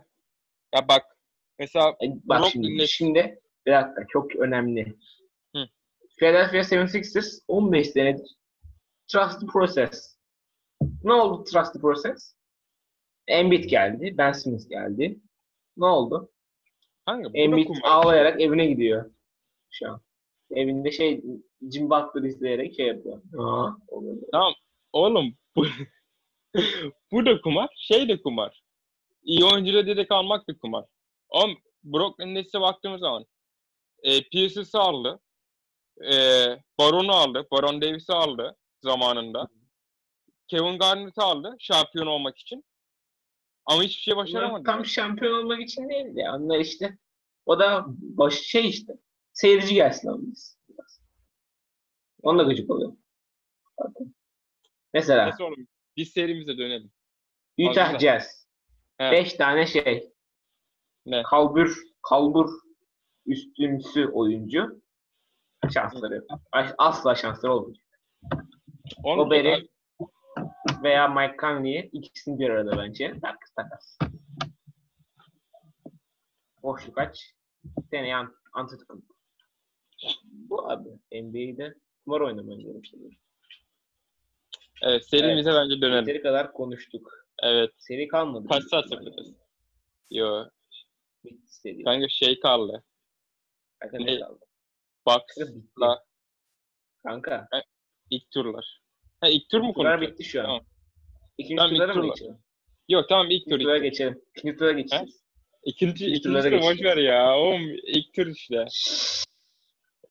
[0.75, 1.17] Ya bak
[1.59, 4.95] mesela E, Bak şimdi, Nets- şimdi bir dakika çok önemli.
[5.55, 5.67] Hı.
[6.19, 8.35] Philadelphia 76ers 15 senedir
[9.07, 10.17] trust the process.
[11.03, 12.35] Ne oldu trust the process?
[13.27, 15.19] Embiid geldi, Ben Simmons geldi.
[15.77, 16.31] Ne oldu?
[17.07, 19.11] da Embiid ağlayarak evine gidiyor
[19.71, 20.01] şu an.
[20.55, 21.21] Evinde şey
[21.73, 23.21] Jim Butler izleyerek şey yapıyor.
[23.39, 23.77] Aa.
[24.31, 24.53] Tamam.
[24.93, 25.65] Oğlum bu,
[27.11, 27.69] bu da kumar.
[27.77, 28.63] Şey de kumar.
[29.23, 30.85] İyi oyuncuları direkt almak da kumar.
[31.29, 33.25] Oğlum Brooklyn Nets'e baktığımız zaman
[34.03, 35.19] e, Pierce'ı aldı.
[36.11, 36.15] E,
[36.79, 37.47] Baron'u aldı.
[37.51, 39.47] Baron Davis'i aldı zamanında.
[40.47, 42.65] Kevin Garnett'ı aldı şampiyon olmak için.
[43.65, 44.63] Ama hiçbir şey Bunlar başaramadı.
[44.63, 46.25] tam şampiyon olmak için değildi.
[46.33, 46.97] Onlar işte
[47.45, 48.93] o da baş şey işte.
[49.33, 50.57] Seyirci gelsin abi biz.
[52.21, 52.93] Onunla gıcık oluyor.
[54.93, 55.67] Mesela Neyse oğlum
[55.97, 56.91] biz serimize dönelim.
[57.59, 57.99] Utah.
[57.99, 58.47] Jazz.
[58.97, 59.11] He.
[59.11, 60.13] Beş tane şey.
[61.05, 61.23] Ne?
[61.23, 61.77] Kalbur,
[62.09, 62.49] kalbur
[63.25, 64.81] üstünsü oyuncu.
[65.73, 66.25] Şansları yok.
[66.51, 67.85] As- Asla şansları olmayacak.
[69.03, 69.69] Oğlum, Goberi
[70.83, 73.19] veya Mike Conley'i ikisini bir arada bence.
[73.21, 73.97] Takas takas.
[76.63, 77.35] Boşluk aç.
[77.89, 79.10] Seneye ant Antetokounmpo.
[80.23, 80.89] Bu abi.
[81.11, 81.73] NBA'de
[82.05, 83.11] kumar oynaman gerekiyor.
[84.81, 85.99] Evet serimize bence dönelim.
[86.07, 87.25] Yeteri kadar konuştuk.
[87.43, 87.71] Evet.
[87.77, 88.47] Seri kalmadı.
[88.47, 89.33] Kaç saat yapacağız?
[90.09, 90.45] Yo.
[91.25, 91.83] Bitti seri.
[91.83, 92.83] Kanka şey kaldı.
[93.79, 94.39] Kanka ne- ne kaldı?
[95.07, 95.53] Bucks Kanka.
[95.81, 96.03] La.
[97.03, 97.47] Kanka.
[98.09, 98.81] ilk turlar.
[99.21, 100.19] Ha ilk tur mu Turlar konuşacağız?
[100.19, 100.45] bitti şu an.
[100.45, 100.65] Tamam.
[101.37, 102.15] İkinci Tamam, ilk turlara mı turlar.
[102.15, 102.37] geçelim?
[102.89, 103.51] Yok tamam ilk tur.
[103.51, 104.21] İkinci turlara geçelim.
[104.37, 105.21] İkinci tura geçeceğiz.
[105.63, 107.37] İkinci, İkinci ikinci tur boş ver ya.
[107.37, 108.65] Oğlum ilk tur işte.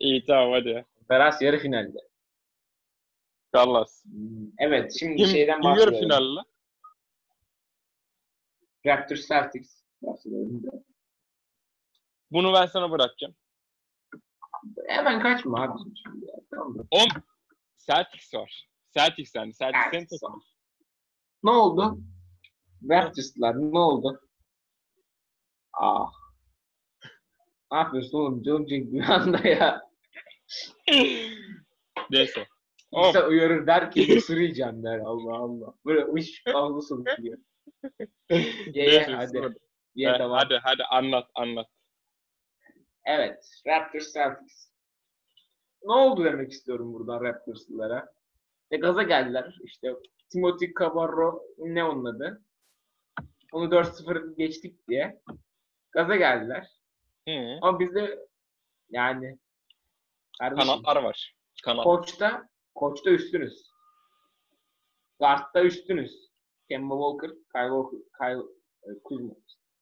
[0.00, 0.86] İyi tamam hadi.
[1.10, 1.98] Beras yarı finalde.
[3.54, 4.04] Dallas.
[4.58, 6.02] Evet şimdi Kim, şeyden kim yarı bahsedelim.
[6.02, 6.24] finalde?
[6.34, 6.44] lan?
[8.86, 9.82] Raptors Celtics.
[12.30, 13.34] Bunu ben sana bırakacağım.
[14.88, 16.34] Hemen kaçma abi şimdi ya.
[16.50, 16.86] Tamam mı?
[16.90, 17.22] Oğlum
[17.86, 18.68] Celtics var.
[18.94, 19.54] Celtics yani.
[19.54, 20.42] Celtics senin takımın.
[21.44, 21.98] Ne oldu?
[22.90, 24.20] Raptors'lar ne oldu?
[25.72, 26.12] Ah.
[27.72, 28.42] Ne yapıyorsun oğlum?
[28.42, 29.89] Canım çekti bir anda ya.
[32.10, 32.46] Neyse.
[32.92, 34.98] Oğlum, İnsan uyarır der ki ısıracağım der.
[34.98, 35.74] Allah Allah.
[35.86, 37.38] Böyle uç ağzı sokuyor.
[38.74, 39.54] Ye ye hadi.
[39.94, 40.38] Ye Ha, tamam.
[40.38, 41.66] Hadi hadi anlat anlat.
[43.04, 43.44] Evet.
[43.66, 44.70] Raptors Celtics.
[45.84, 48.12] Ne oldu demek istiyorum buradan Raptors'lara.
[48.72, 49.58] Ve gaza geldiler.
[49.64, 49.94] İşte
[50.32, 52.42] Timothy Cabarro ne onun adı?
[53.52, 55.20] Onu 4-0 geçtik diye.
[55.92, 56.68] Gaza geldiler.
[57.28, 57.58] Hı.
[57.62, 58.26] Ama bizde
[58.90, 59.38] yani
[60.40, 61.34] kardeşim, Kanatlar var.
[61.64, 61.84] Kanat.
[61.84, 63.70] koçta koçta üstünüz.
[65.18, 66.30] Guard'da üstünüz.
[66.68, 68.42] Kemba Walker, Kyle Walker, Kyle
[68.82, 69.34] e, Kuzma.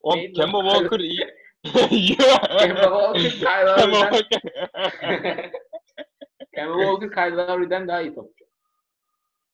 [0.04, 0.62] Neydi Kemba?
[0.62, 1.26] Walker iyi.
[2.58, 5.52] Kemba Walker, Kyle Lowry'den.
[6.54, 8.44] Kemba Walker, Kyle Lowry'den daha iyi topçu.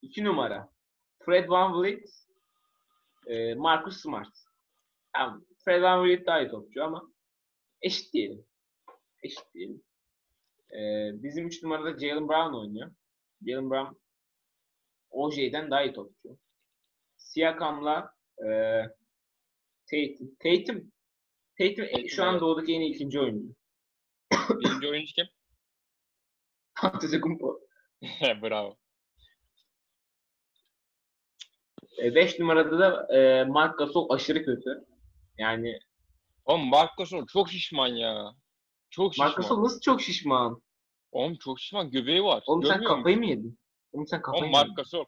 [0.02, 0.68] İki numara.
[1.24, 2.08] Fred VanVleet,
[3.26, 4.34] e, Marcus Smart.
[5.12, 5.44] Tamam.
[5.64, 7.02] Fred VanVleet daha iyi topçu ama
[7.82, 8.46] eşit diyelim.
[9.22, 9.82] Eşit diyelim.
[10.74, 12.90] E, bizim üç numarada Jalen Brown oynuyor.
[13.46, 13.96] Jalen Brown
[15.10, 16.38] OJ'den daha iyi topçu.
[17.16, 18.48] Siakam'la e,
[19.90, 20.36] Tatum.
[20.42, 20.92] Tatum.
[21.58, 23.54] Tatum e, şu an doğudaki en iyi ikinci oyuncu.
[24.60, 25.26] Birinci oyuncu kim?
[26.82, 27.60] Antetokounmpo.
[28.42, 28.76] Bravo.
[31.98, 34.84] 5 numarada da e, Marc Gasol aşırı kötü.
[35.38, 35.78] Yani
[36.44, 38.34] Oğlum Marc Gasol çok şişman ya.
[38.90, 39.28] Çok şişman.
[39.28, 40.62] Marc Gasol nasıl çok şişman?
[41.14, 41.90] Oğlum çok şişman.
[41.90, 42.44] Göbeği var.
[42.46, 43.02] Oğlum sen Görmüyor musun?
[43.02, 43.58] kafayı mı yedin?
[43.92, 44.74] Oğlum sen kafayı Oğlum mı yedin?
[44.74, 45.04] Gasol.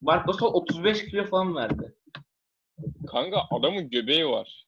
[0.00, 1.94] Marc Gasol 35 kilo falan verdi.
[3.06, 4.66] Kanka adamın göbeği var.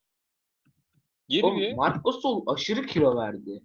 [1.29, 1.77] Gir Oğlum.
[1.77, 3.63] Marc Gasol aşırı kilo verdi.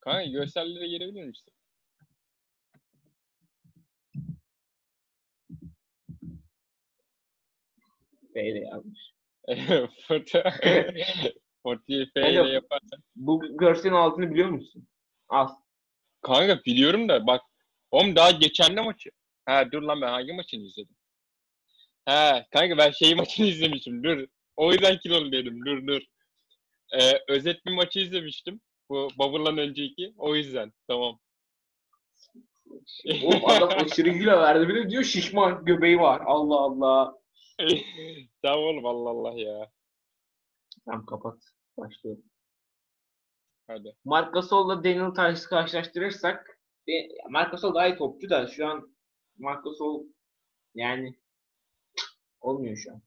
[0.00, 1.52] Kanka gösterlere girebilir misin?
[8.34, 9.14] Böyle yazmış.
[10.08, 10.42] Foto.
[11.62, 13.02] Fotoyu F ile yaparsan.
[13.16, 14.88] Bu görselin altını biliyor musun?
[15.28, 15.48] Al.
[16.22, 17.42] Kanka biliyorum da bak.
[17.90, 19.10] Oğlum daha geçen de maçı.
[19.46, 20.96] Ha dur lan ben hangi maçını izledim?
[22.04, 24.04] Ha kanka ben şey maçını izlemişim.
[24.04, 24.26] Dur.
[24.56, 25.66] O yüzden kilolu dedim.
[25.66, 26.02] Dur dur.
[26.92, 28.60] Ee, özet bir maçı izlemiştim.
[28.88, 30.14] Bu Bubble'dan önceki.
[30.18, 30.72] O yüzden.
[30.88, 31.18] Tamam.
[33.24, 34.68] Oğlum adam aşırı kilo verdi.
[34.68, 36.22] Bir de diyor şişman göbeği var.
[36.26, 37.14] Allah Allah.
[38.42, 39.70] tamam oğlum Allah Allah ya.
[40.84, 41.42] Tamam kapat.
[41.76, 42.24] Başlıyorum.
[43.66, 43.96] Hadi.
[44.04, 46.92] Marc Gasol'la Daniel Tice'ı karşılaştırırsak e,
[47.30, 48.96] Marc Gasol daha iyi topçu da şu an
[49.38, 50.04] Marc Gasol
[50.74, 51.18] yani
[52.40, 53.02] olmuyor şu an.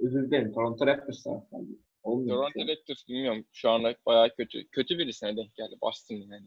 [0.00, 0.52] Özür dilerim.
[0.52, 1.78] Toronto Raptors tarafından.
[2.02, 2.68] Olmuyor Toronto an.
[2.68, 3.44] Raptors bilmiyorum.
[3.52, 4.68] Şu anda bayağı kötü.
[4.68, 5.74] Kötü birisine denk geldi.
[5.82, 6.46] Boston yani.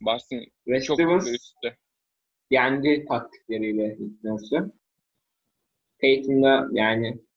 [0.00, 1.78] Boston Brad çok üstte.
[2.50, 4.56] yendi taktikleriyle hikmetse.
[6.00, 7.27] Tatum'da yani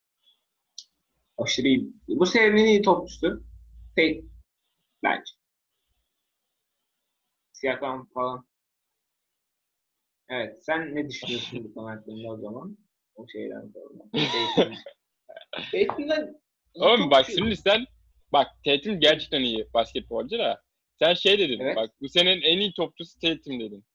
[1.43, 1.93] aşırı iyi.
[2.07, 3.43] Bu senenin en iyi topçusu.
[3.95, 4.31] Tatum.
[5.03, 5.31] Bence.
[7.53, 8.45] Siakam falan.
[10.29, 10.65] Evet.
[10.65, 12.77] Sen ne düşünüyorsun bu konu hakkında o zaman?
[13.15, 14.03] O şeyden sonra.
[14.55, 14.73] Tatum.
[15.71, 16.33] Tatum'da
[16.75, 17.85] iyi Oğlum bak şimdi sen
[18.33, 20.61] bak Tatum gerçekten iyi basketbolcu da
[20.99, 21.75] sen şey dedin Evet.
[21.75, 23.85] bak bu senin en iyi topçusu Tatum dedin.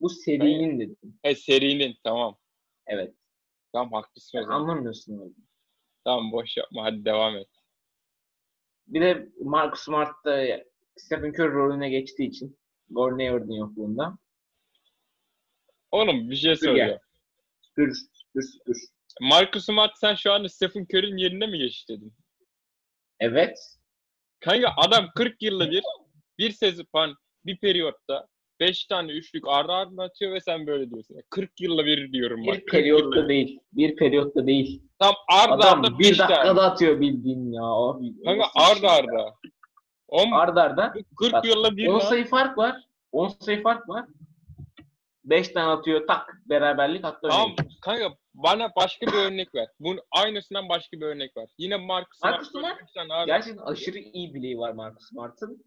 [0.00, 1.18] Bu serinin dedim.
[1.22, 2.38] He serinin tamam.
[2.86, 3.14] Evet.
[3.72, 4.60] Tamam haklısın zaman.
[4.60, 5.47] Anlamıyorsun orada.
[6.08, 7.48] Tamam boş yapma hadi devam et.
[8.86, 10.64] Bir de Marcus Smart da
[10.96, 12.58] Stephen Curry rolüne geçtiği için
[12.90, 14.18] Gordon Hayward'ın yokluğunda.
[15.90, 17.00] Oğlum bir şey soracağım.
[17.60, 18.78] Süpür, süpür, süpür.
[19.20, 22.14] Marcus Smart sen şu anda Stephen Curry'nin yerine mi geçti dedin?
[23.20, 23.58] Evet.
[24.40, 25.82] Kanka adam 40 yılda bir
[26.38, 28.28] bir sezon bir periyotta
[28.60, 31.16] 5 tane üçlük arda arda atıyor ve sen böyle diyorsun.
[31.30, 32.54] 40 yılda bir diyorum bak.
[32.54, 32.70] Bir 40 yılda
[33.10, 33.60] periyotta değil.
[33.72, 34.82] Bir periyotta değil.
[34.98, 36.28] Tam arda Adam arda bir 5 tane.
[36.30, 37.62] dakikada atıyor bildiğin ya.
[37.64, 39.34] Abi, Kanka nasıl bir arda şey ya?
[40.08, 40.92] Oğlum Arda arda.
[41.12, 41.98] bu 40 Bak, yılda bir 10 lan.
[41.98, 42.76] sayı fark var.
[43.12, 44.04] 10 sayı fark var.
[45.24, 47.78] 5 tane atıyor tak beraberlik hatta Tamam bir.
[47.82, 49.68] kanka bana başka bir örnek ver.
[49.80, 51.48] Bunun aynısından başka bir örnek ver.
[51.58, 52.78] Yine Marcus Marcus Smart.
[53.26, 55.64] Gerçekten aşırı iyi bileği var Marcus Smart'ın.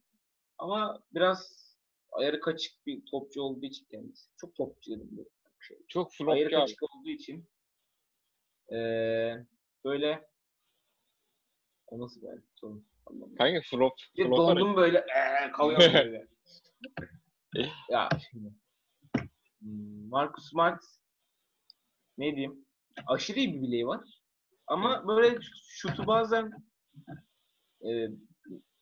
[0.57, 1.70] Ama biraz
[2.11, 4.29] ayarı kaçık bir topçu olduğu için kendisi.
[4.37, 5.29] Çok topçu dedim bu.
[5.87, 6.61] Çok Ayarı flopçu abi.
[6.65, 7.49] kaçık olduğu için
[8.71, 9.45] eee
[9.85, 10.29] böyle
[11.87, 12.87] o nasıl bir sorun?
[13.37, 13.93] Kanka flop.
[14.17, 16.27] Bir flop dondum böyle eee kalıyorum böyle.
[17.89, 18.53] ya şimdi.
[19.59, 20.83] Hmm, Marcus Smart
[22.17, 22.65] ne diyeyim?
[23.07, 24.21] Aşırı iyi bir bileği var.
[24.67, 26.51] Ama böyle şutu bazen
[27.85, 28.07] e,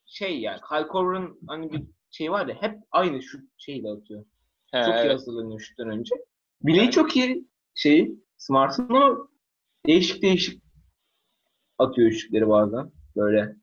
[0.06, 4.26] şey yani Kyle Korver'ın hani bir şey var ya hep aynı şut şeyle atıyor.
[4.72, 5.12] He, çok iyi evet.
[5.12, 6.16] hazırlanıyor şuttan önce.
[6.62, 9.28] Bileği çok iyi şey Smart'ın ama
[9.86, 10.64] değişik değişik
[11.78, 12.92] atıyor şutları bazen.
[13.16, 13.56] Böyle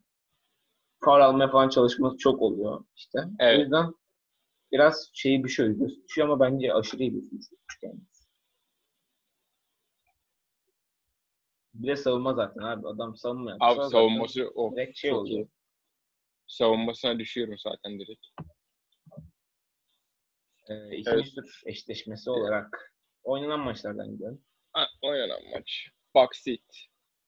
[1.04, 3.18] faul almaya falan çalışması çok oluyor işte.
[3.38, 3.58] Evet.
[3.58, 3.94] O yüzden
[4.72, 8.26] biraz şeyi bir şöyle düşüyor ama bence aşırı iyi bir fizik kendisi.
[11.74, 12.88] Bir de savunma zaten abi.
[12.88, 14.72] Adam savunma yapsa Abi savunması o.
[14.72, 15.38] direkt şey oluyor.
[15.38, 15.48] iyi.
[16.46, 18.26] Savunmasına düşüyorum zaten direkt.
[20.68, 21.26] Ee, ikinci Evet.
[21.36, 24.44] tur eşleşmesi olarak oynanan maçlardan gidelim.
[24.72, 25.88] Ha, oynanan maç.
[26.14, 26.60] Backseat.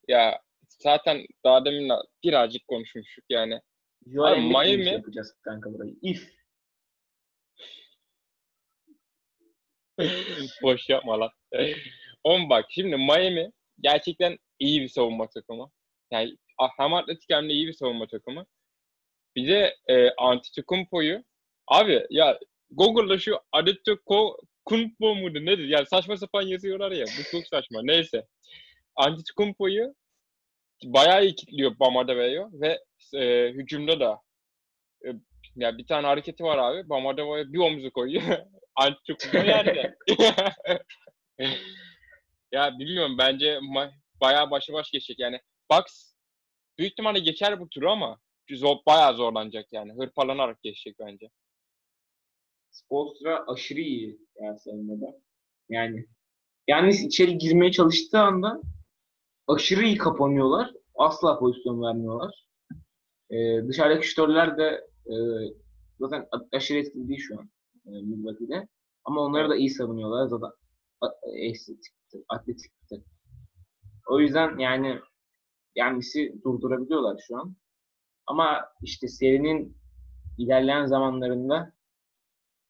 [0.09, 1.91] Ya zaten daha demin
[2.25, 3.61] birazcık konuşmuştuk yani.
[4.07, 5.97] Joel Abi, Miami- gibi yapacağız kanka burayı.
[6.03, 6.39] If.
[10.63, 11.31] Boş yapma lan.
[12.25, 15.71] On bak şimdi Miami gerçekten iyi bir savunma takımı.
[16.11, 16.37] Yani
[16.79, 18.47] hem atletik hem de iyi bir savunma takımı.
[19.39, 21.25] Bir de e, Antetokounmpo'yu
[21.69, 22.39] abi ya
[22.71, 25.69] Google'da şu Antetokounmpo muydu nedir?
[25.69, 27.05] Yani saçma sapan yazıyorlar ya.
[27.05, 27.81] Bu çok saçma.
[27.83, 28.27] Neyse.
[28.97, 29.95] Antetokounmpo'yu
[30.85, 32.79] bayağı iyi kilitliyor Bam Adebayo ve
[33.15, 34.21] e, hücumda da
[35.07, 35.09] e,
[35.57, 36.89] Ya bir tane hareketi var abi.
[36.89, 38.23] Bam Adebayo bir omuzu koyuyor.
[38.77, 39.97] Antetokounmpo yerde.
[42.53, 45.41] ya bilmiyorum bence ma- bayağı başa baş geçecek yani.
[45.71, 46.13] Bucks
[46.79, 48.19] büyük ihtimalle geçer bu turu ama
[48.57, 49.93] zor, bayağı zorlanacak yani.
[49.93, 51.31] Hırpalanarak geçecek bence.
[52.71, 55.21] Spolstra aşırı iyi yani savunmada.
[55.69, 56.07] Yani
[56.69, 58.61] yani içeri girmeye çalıştığı anda
[59.47, 60.73] aşırı iyi kapanıyorlar.
[60.95, 62.47] Asla pozisyon vermiyorlar.
[63.31, 65.15] Ee, dışarıdaki şütörler de e,
[66.01, 67.51] zaten aşırı etkili değil şu an
[67.87, 68.69] e, Milwaukee'de.
[69.05, 70.27] Ama onları da iyi savunuyorlar.
[70.27, 70.51] Zaten
[71.37, 71.95] estetik,
[72.29, 72.73] atletik.
[74.09, 75.01] O yüzden yani
[75.77, 77.57] Yannis'i durdurabiliyorlar şu an.
[78.29, 79.79] Ama işte serinin
[80.39, 81.73] ilerleyen zamanlarında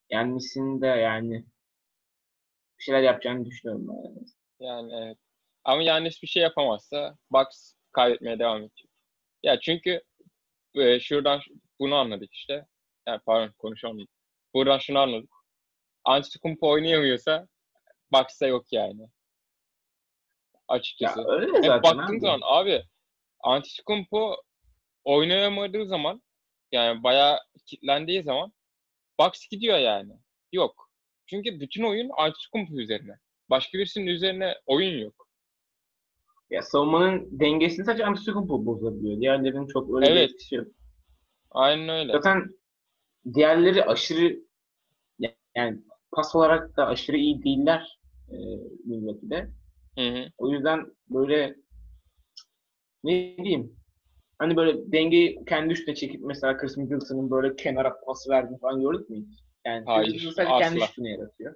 [0.09, 1.45] Yannis'in de yani
[2.79, 4.03] bir şeyler yapacağını düşünüyorum ben.
[4.03, 4.25] Yani.
[4.59, 5.17] Yani evet.
[5.63, 8.89] Ama yani hiçbir şey yapamazsa Bucks kaybetmeye devam edecek.
[9.43, 10.01] Ya çünkü
[10.75, 11.41] e, şuradan
[11.79, 12.65] bunu anladık işte.
[13.07, 14.07] Yani pardon konuşamadım.
[14.53, 15.29] Buradan şunu anladık.
[16.05, 17.47] Antetokounmpo oynayamıyorsa
[18.11, 19.01] Bucks'ta yok yani.
[19.01, 19.07] Ya
[20.67, 21.23] Açıkçası.
[21.27, 21.83] öyle Hep zaten.
[21.83, 22.19] baktığın abi.
[22.19, 22.83] zaman abi
[23.43, 24.35] Antetokounmpo
[25.03, 26.21] oynayamadığı zaman
[26.71, 28.53] yani bayağı kilitlendiği zaman
[29.19, 30.13] Bucks gidiyor yani.
[30.51, 30.89] Yok.
[31.25, 33.15] Çünkü bütün oyun Antetokounmpo üzerine.
[33.49, 35.27] Başka birisinin üzerine oyun yok.
[36.49, 39.21] Ya savunmanın dengesini sadece Antetokounmpo bozabiliyor.
[39.21, 40.31] Diğerlerinin çok öyle bir Evet.
[40.31, 40.67] etkisi yok.
[41.51, 42.11] Aynen öyle.
[42.11, 42.49] Zaten
[43.33, 44.39] diğerleri aşırı
[45.55, 45.79] yani
[46.11, 48.35] pas olarak da aşırı iyi değiller e,
[48.85, 49.49] Milwaukee'de.
[49.97, 50.31] Hı hı.
[50.37, 51.55] O yüzden böyle
[53.03, 53.78] ne diyeyim
[54.39, 59.09] hani böyle dengeyi kendi üstüne çekip mesela Chris Middleton'ın böyle kenara pas verdiğini falan gördük
[59.09, 59.39] mü hiç?
[59.65, 60.85] Yani Hayır, sadece kendi asla.
[60.85, 61.55] üstüne yaratıyor.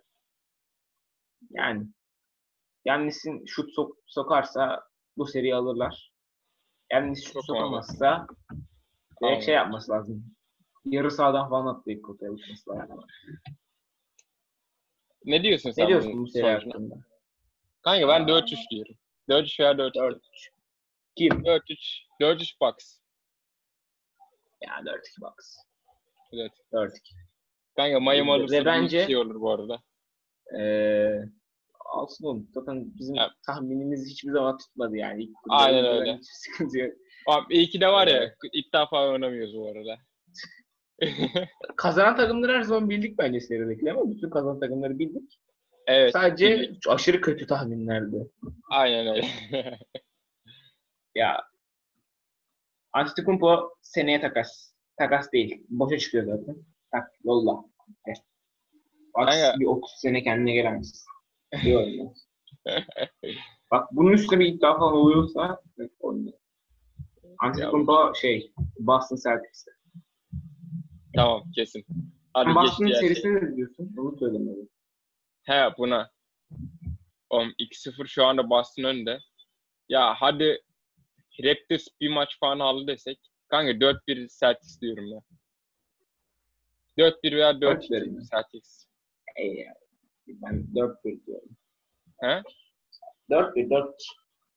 [1.52, 1.88] Yani
[2.86, 4.84] Yannis'in şut sok sokarsa
[5.18, 6.14] bu seriyi alırlar.
[6.92, 9.40] Yannis şut Çok sokamazsa direkt Aynen.
[9.40, 10.36] şey yapması lazım.
[10.86, 13.04] Yarı sahadan falan atlayıp potaya uçması lazım.
[15.26, 16.96] Ne diyorsun sen Ne diyorsun bu seri hakkında?
[17.82, 18.96] Kanka ben 4-3 diyorum.
[19.30, 19.96] 4-3 veya 4-3.
[19.96, 20.22] 4
[21.16, 21.32] Kim?
[21.32, 22.08] 4-3.
[22.24, 23.00] 4-3 Bucks.
[24.62, 25.56] Ya 4-2 Bucks.
[26.34, 26.52] Evet.
[26.74, 26.92] 4-2.
[27.76, 29.82] Kanka Miami Ve alırsa büyük bence- şey olur bu arada.
[30.60, 31.20] Ee,
[31.86, 32.48] alsın oğlum.
[32.54, 33.32] Zaten bizim Ya.
[33.46, 35.24] tahminimiz hiçbir zaman tutmadı yani.
[35.24, 36.18] İlk Aynen öyle.
[36.18, 36.94] Hiç sıkıntı yok.
[37.28, 38.34] Abi iyi ki de var ya Evet.
[38.54, 39.98] iddia falan oynamıyoruz bu arada.
[41.78, 45.40] Kazanan takımları her zaman bildik bence serideki ama bütün kazanan takımları bildik.
[45.88, 46.14] evet.
[46.14, 46.84] Sadece bildik.
[46.90, 48.32] aşırı kötü tahminlerdi.
[48.70, 49.28] Aynen öyle.
[51.16, 51.38] Ya
[52.94, 54.74] Antetokounmpo seneye takas.
[54.98, 55.66] Takas değil.
[55.70, 56.56] Boşa çıkıyor zaten.
[56.92, 57.66] Tak, yolla.
[59.16, 59.56] Kanka.
[59.60, 61.06] bir 30 sene kendine gelemez.
[61.64, 62.14] Diyorum.
[63.72, 65.62] Bak bunun üstüne bir iddia falan oluyorsa
[66.00, 66.38] oynuyor.
[67.40, 69.72] Antetokounmpo şey Boston Celtics'te.
[71.16, 71.86] tamam kesin.
[72.34, 73.10] Hadi Sen geç Boston diğer şey.
[73.10, 73.96] serisine ne diyorsun?
[73.98, 74.70] Onu söylemedim.
[75.44, 76.12] He buna.
[77.30, 79.20] Oğlum 2-0 şu anda Boston önde.
[79.90, 80.62] Ya hadi
[81.44, 83.20] Raptors bir maç falan aldı desek.
[83.48, 85.22] Kanka 4-1 Celtics diyorum ben.
[87.04, 88.20] 4-1 veya 4-2 verin.
[88.32, 88.86] Celtics.
[89.36, 89.74] Ey ya.
[90.28, 91.50] Ben 4-1 diyorum.
[92.22, 92.42] He?
[93.30, 93.96] 4-1, 4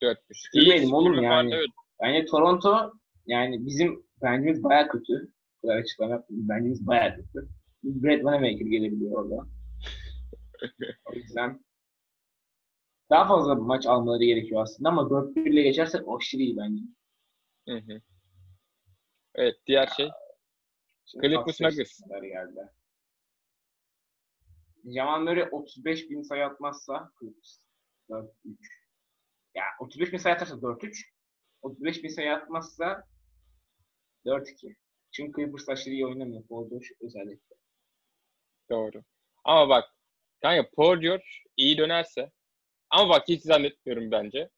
[0.01, 0.17] 4-1.
[0.55, 1.53] Bilmedim İyi, oğlum yani.
[1.53, 1.67] evet.
[2.01, 2.93] Bence Toronto
[3.25, 5.31] yani bizim bencimiz baya kötü.
[5.63, 6.49] Bu kadar açıklama yaptım.
[6.49, 7.49] Bencimiz baya kötü.
[7.83, 9.47] Brad Wanamaker gelebiliyor orada.
[11.05, 11.59] o yüzden
[13.09, 16.83] daha fazla maç almaları gerekiyor aslında ama 4-1 ile geçersek aşırı iyi bence.
[17.67, 18.01] Hı hı.
[19.35, 20.09] Evet diğer şey.
[21.21, 21.99] Clippers Nuggets.
[24.85, 27.59] Jamal Murray 35 bin sayı atmazsa Clippers
[28.09, 28.27] 4-3.
[29.55, 31.05] Ya 35 bin sayı atarsa 4-3.
[31.61, 33.07] 35 bin sayı atmazsa
[34.25, 34.75] 4-2.
[35.11, 36.47] Çünkü Clippers aşırı iyi oynamıyor.
[36.47, 37.55] Paul George özellikle.
[38.69, 39.03] Doğru.
[39.43, 39.83] Ama bak
[40.41, 41.25] kanka Paul George
[41.57, 42.31] iyi dönerse
[42.89, 44.49] ama bak hiç zannetmiyorum bence.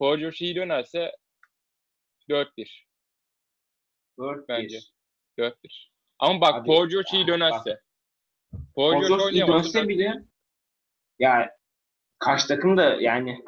[0.00, 1.16] George iyi dönerse
[2.28, 2.84] 4-1.
[4.18, 4.44] 4-1.
[4.48, 4.78] Bence.
[5.38, 5.54] 4-1.
[6.18, 7.80] Ama bak George iyi dönerse.
[8.76, 10.24] George iyi dönse bile
[11.18, 11.56] ya
[12.18, 13.44] karşı takım da yani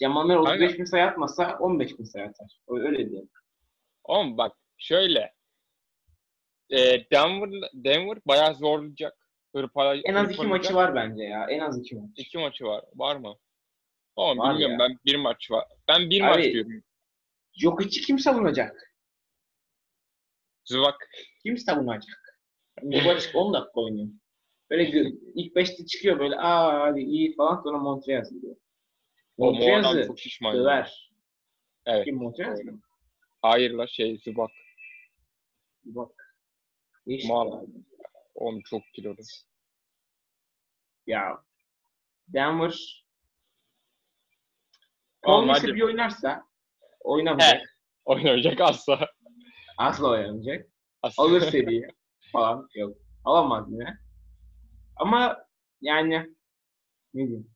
[0.00, 2.60] Jamal Murray 35 bin sayı atmasa 15 bin sayı atar.
[2.68, 3.30] Öyle diyelim.
[4.04, 5.34] Oğlum bak şöyle.
[6.70, 9.19] E, Denver, Denver bayağı zorlayacak.
[9.54, 11.46] Hırpala, En az iki maçı var bence ya.
[11.50, 12.10] En az iki maç.
[12.16, 12.84] İki maçı var.
[12.94, 13.36] Var mı?
[14.16, 14.88] Oğlum Var bilmiyorum ya.
[14.88, 15.64] ben bir maç var.
[15.88, 16.82] Ben bir Abi, maç diyorum.
[17.52, 18.94] Jokic'i kim savunacak?
[20.64, 21.08] Zıvak.
[21.42, 22.40] Kim savunacak?
[22.92, 24.08] Jokic 10 dakika oynuyor.
[24.70, 24.84] Böyle
[25.34, 28.56] ilk 5'te çıkıyor böyle aa hadi iyi falan sonra Montrezl gidiyor.
[29.38, 30.54] O mu adam Montrezl çok şişman.
[30.54, 30.60] ya.
[30.60, 31.10] döver.
[31.86, 32.04] Evet.
[32.04, 32.80] Kim Montrezl mi?
[33.42, 34.50] Hayır la şey Zubak.
[35.84, 36.36] Bak.
[37.06, 37.52] Değişik Mal.
[37.52, 37.66] abi.
[38.40, 39.16] Oğlum çok kilolu.
[41.06, 41.44] Ya
[42.28, 43.04] Denver
[45.22, 45.74] hadi.
[45.74, 46.44] bir oynarsa
[47.00, 47.62] oynamayacak.
[48.04, 49.08] Oynamayacak asla.
[49.78, 50.70] Asla oynamayacak.
[51.02, 51.22] asla.
[51.22, 51.86] Alır seriyi
[52.32, 52.68] falan.
[52.74, 52.96] Yok.
[53.24, 53.98] Alamaz yine.
[54.96, 55.46] Ama
[55.80, 56.34] yani
[57.14, 57.50] ne diyeyim?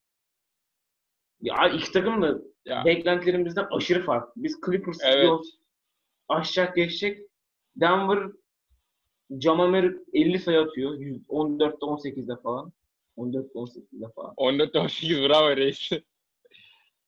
[1.41, 2.85] Ya iki takım da Ya.
[2.85, 4.33] beklentilerimizden aşırı farklı.
[4.37, 5.41] Biz Clippers Evet.
[6.29, 7.19] Aşacak geçecek.
[7.77, 8.29] Denver
[9.31, 10.93] Jamamer 50 sayı atıyor.
[11.29, 12.73] 14'te 18'de falan.
[13.17, 14.35] 14'te 18'de falan.
[14.35, 15.91] 14-18 bravo reis.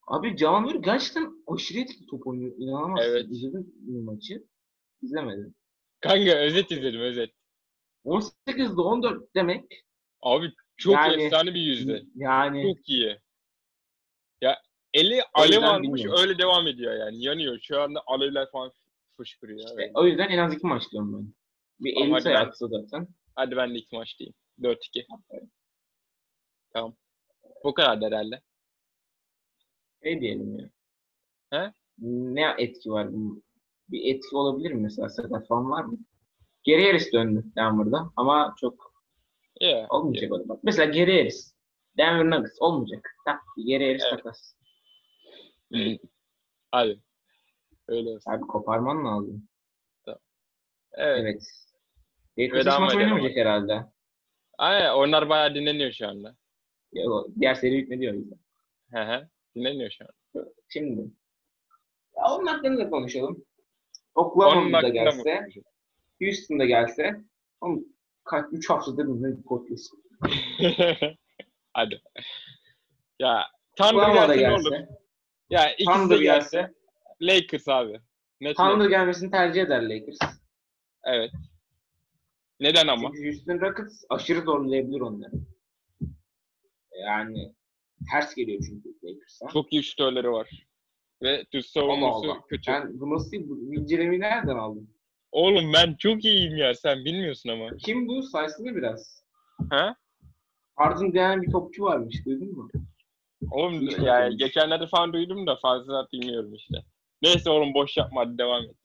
[0.07, 2.53] Abi Jamamer gerçekten aşırı etkili top oynuyor.
[2.59, 3.11] İnanamazsın.
[3.11, 3.27] Evet.
[3.31, 4.45] İzledin mi maçı?
[5.03, 5.55] İzlemedim.
[6.01, 7.31] Kanka özet izledim özet.
[8.05, 9.65] 18'de 14 demek
[10.23, 12.03] Abi çok Yani- efsane bir yüzde.
[12.15, 13.19] yani Çok iyi.
[14.43, 14.63] Ya
[14.95, 17.23] eli alev almış öyle devam ediyor yani.
[17.25, 17.59] Yanıyor.
[17.63, 18.73] Şu anda alevler falan
[19.17, 19.59] fışkırıyor.
[19.59, 19.91] işte Evet.
[19.95, 21.33] o yüzden en az iki maç diyorum ben.
[21.81, 23.09] Bir Ama 50 sayı ben- atsa zaten.
[23.35, 24.35] Hadi ben de iki maç diyeyim.
[24.63, 25.07] 4-2.
[26.73, 26.97] Tamam.
[27.65, 28.41] Bu kadar da herhalde.
[30.03, 30.71] Ne diyelim ya.
[31.51, 31.73] He?
[31.99, 33.43] Ne etki var bunun?
[33.89, 35.09] Bir etki olabilir mi mesela?
[35.09, 35.99] Sakat falan var mı?
[36.65, 38.97] Geri Harris döndü Denver'da ama çok
[39.61, 39.87] Yeah.
[39.91, 40.49] olmayacak o da.
[40.49, 41.57] Bak mesela Geri Harris.
[41.99, 43.09] Denver Nuggets olmayacak.
[43.25, 44.11] Tak, Geri Harris Evet.
[44.25, 44.55] takas.
[46.73, 47.01] Hadi.
[47.89, 48.31] Öyle olsun.
[48.31, 49.49] Abi koparman lazım.
[50.97, 51.21] Evet.
[51.25, 51.43] Evet.
[52.39, 53.85] Lakers hiç maç oynamayacak herhalde.
[54.59, 56.37] Aynen onlar bayağı dinleniyor şu anda.
[56.93, 57.05] Ya,
[57.41, 58.39] diğer seri bitmedi o yüzden.
[58.93, 59.29] Hı hı.
[59.57, 60.45] Dinleniyor şu an.
[60.69, 61.01] Şimdi.
[62.17, 63.45] Ya onun hakkında da konuşalım.
[64.15, 65.47] Onun Oklahoma'da mı gelse?
[66.23, 67.21] Houston'da gelse,
[67.61, 67.85] oğlum
[68.25, 69.93] kaç 3 haftadır bizim podcast.
[71.73, 72.03] Hadi.
[73.19, 73.43] Ya
[73.77, 74.71] Thunder gelse, olur?
[74.71, 74.89] gelse,
[75.51, 76.57] Ya ikisi de gelse.
[76.59, 76.75] gelse,
[77.23, 78.01] Lakers abi.
[78.41, 80.19] Net Thunder gelmesini tercih eder Lakers.
[81.07, 81.31] Evet.
[82.61, 83.11] Neden ama?
[83.15, 85.33] Çünkü Houston Rockets aşırı zorlayabilir onları.
[87.07, 87.55] Yani
[88.11, 89.49] ters geliyor çünkü Lakers'a.
[89.49, 90.67] Çok iyi şutörleri var.
[91.23, 92.47] Ve düz Allah savunması Allah.
[92.47, 92.63] kötü.
[92.65, 94.89] Sen bu nasıl bu incelemeyi nereden aldın?
[95.33, 97.77] Oğlum ben çok iyiyim ya sen bilmiyorsun ama.
[97.77, 98.23] Kim bu?
[98.23, 99.25] Saysana biraz.
[99.71, 99.97] Ha?
[100.75, 102.27] Harden denen bir topçu varmış.
[102.27, 102.69] Duydun mu?
[103.51, 104.37] Oğlum Hiç ya bakmamış.
[104.39, 106.75] geçenlerde falan duydum da fazla bilmiyorum işte.
[107.23, 108.77] Neyse oğlum boş yapma hadi devam et.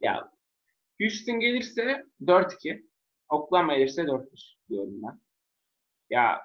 [0.00, 0.32] Ya
[1.00, 2.86] Houston gelirse 4-2.
[3.28, 5.20] Oklahoma gelirse 4-1 diyorum ben.
[6.10, 6.40] Ya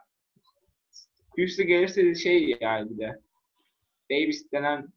[1.37, 3.21] Houston gelirse de şey yani bir de
[4.11, 4.87] Davis denen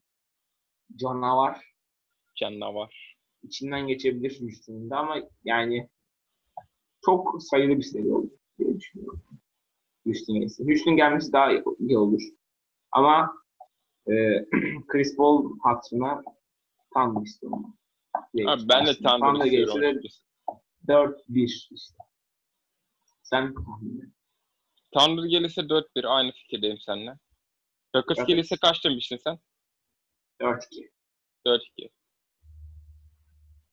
[0.97, 1.71] canavar
[2.41, 3.17] Canavar.
[3.43, 5.89] içinden geçebilir Houston'da ama yani
[7.05, 9.23] çok sayılı bir seri olur diye düşünüyorum.
[10.07, 10.65] Houston gelirse.
[10.65, 12.23] Houston gelmesi daha iyi, olur.
[12.93, 13.35] Ama
[14.11, 14.13] e,
[14.89, 16.23] Chris Paul hatırına
[16.95, 17.77] Thunder istiyorum.
[18.15, 19.81] Abi ben de Thunder istiyorum.
[19.81, 19.81] gelirse
[20.89, 21.95] de 4-1 işte.
[23.23, 23.55] Sen
[24.93, 27.15] Thunder gelirse 4-1 aynı fikirdeyim seninle.
[27.97, 28.29] Rockets Evet.
[28.29, 29.39] gelirse kaç demiştin sen?
[30.41, 30.91] 4-2.
[31.47, 31.91] 4-2.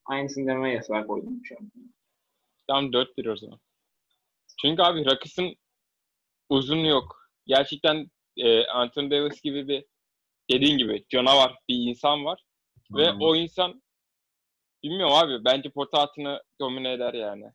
[0.05, 1.71] Aynısını demeye yasak koydum şu an.
[2.67, 3.59] Tamam 4-1 o zaman.
[4.61, 5.55] Çünkü abi Rockets'ın
[6.49, 7.29] uzun yok.
[7.45, 9.85] Gerçekten e, Anthony Davis gibi bir
[10.51, 12.43] dediğin gibi canavar bir insan var.
[12.91, 13.21] Ve Tamam.
[13.21, 13.81] o insan
[14.89, 17.45] bilmiyorum abi bence pota altını domine eder yani.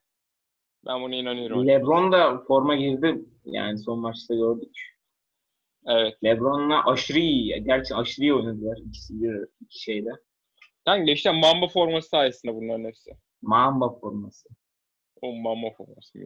[0.86, 1.66] Ben buna inanıyorum.
[1.66, 3.24] LeBron da forma girdi.
[3.44, 4.76] Yani son maçta gördük.
[5.86, 6.24] Evet.
[6.24, 7.64] LeBron'la aşırı iyi.
[7.64, 8.78] Gerçi aşırı iyi oynadılar.
[8.86, 10.10] İkisi bir iki şeyde.
[10.84, 13.10] Kanka işte Mamba forması sayesinde bunların hepsi.
[13.42, 14.48] Mamba forması.
[15.22, 16.18] O Mamba forması.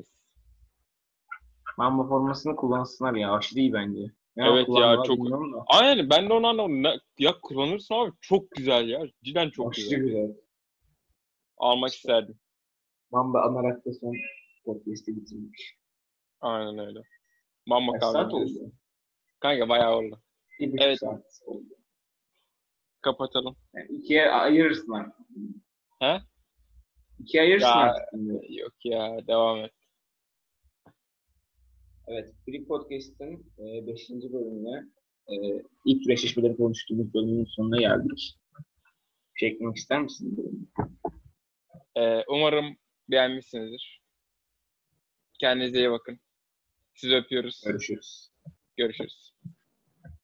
[1.78, 3.32] Mamba formasını kullansınlar ya.
[3.32, 4.00] Aşırı iyi bence.
[4.36, 5.18] Ne Evet ya, çok-.
[5.66, 7.00] Aynen ben de onu anlamadım.
[7.18, 9.02] Ya kullanırsın abi çok güzel ya.
[9.22, 10.00] Cidden çok aşırı güzel.
[10.00, 10.45] güzel.
[11.56, 12.38] Almak isterdim.
[13.10, 14.16] Mamba anarak da son
[14.64, 15.76] podcast'i bitirmiş.
[16.40, 17.02] Aynen öyle.
[17.66, 18.72] Mamba Kaç saat oldu?
[19.40, 20.22] Kanka bayağı oldu.
[20.60, 20.98] Bir Evet.
[20.98, 21.64] saat oldu.
[23.00, 23.56] Kapatalım.
[23.74, 25.26] Yani ikiye ayırırsın artık.
[25.98, 26.20] He?
[27.18, 27.74] İkiye ayırırsın Ya.
[27.74, 28.08] artık.
[28.50, 29.72] Yok ya devam et.
[32.08, 34.10] Evet, Free Podcast'ın 5.
[34.32, 34.84] bölümüne
[35.28, 38.38] e, ilk eşleşmeleri konuştuğumuz bölümün sonuna geldik.
[39.42, 40.68] Eklemek ister misin?
[41.96, 42.76] Ee, umarım
[43.08, 44.02] beğenmişsinizdir.
[45.40, 46.20] Kendinize iyi bakın.
[46.94, 47.62] Sizi öpüyoruz.
[47.66, 48.30] Görüşürüz.
[48.76, 49.32] Görüşürüz.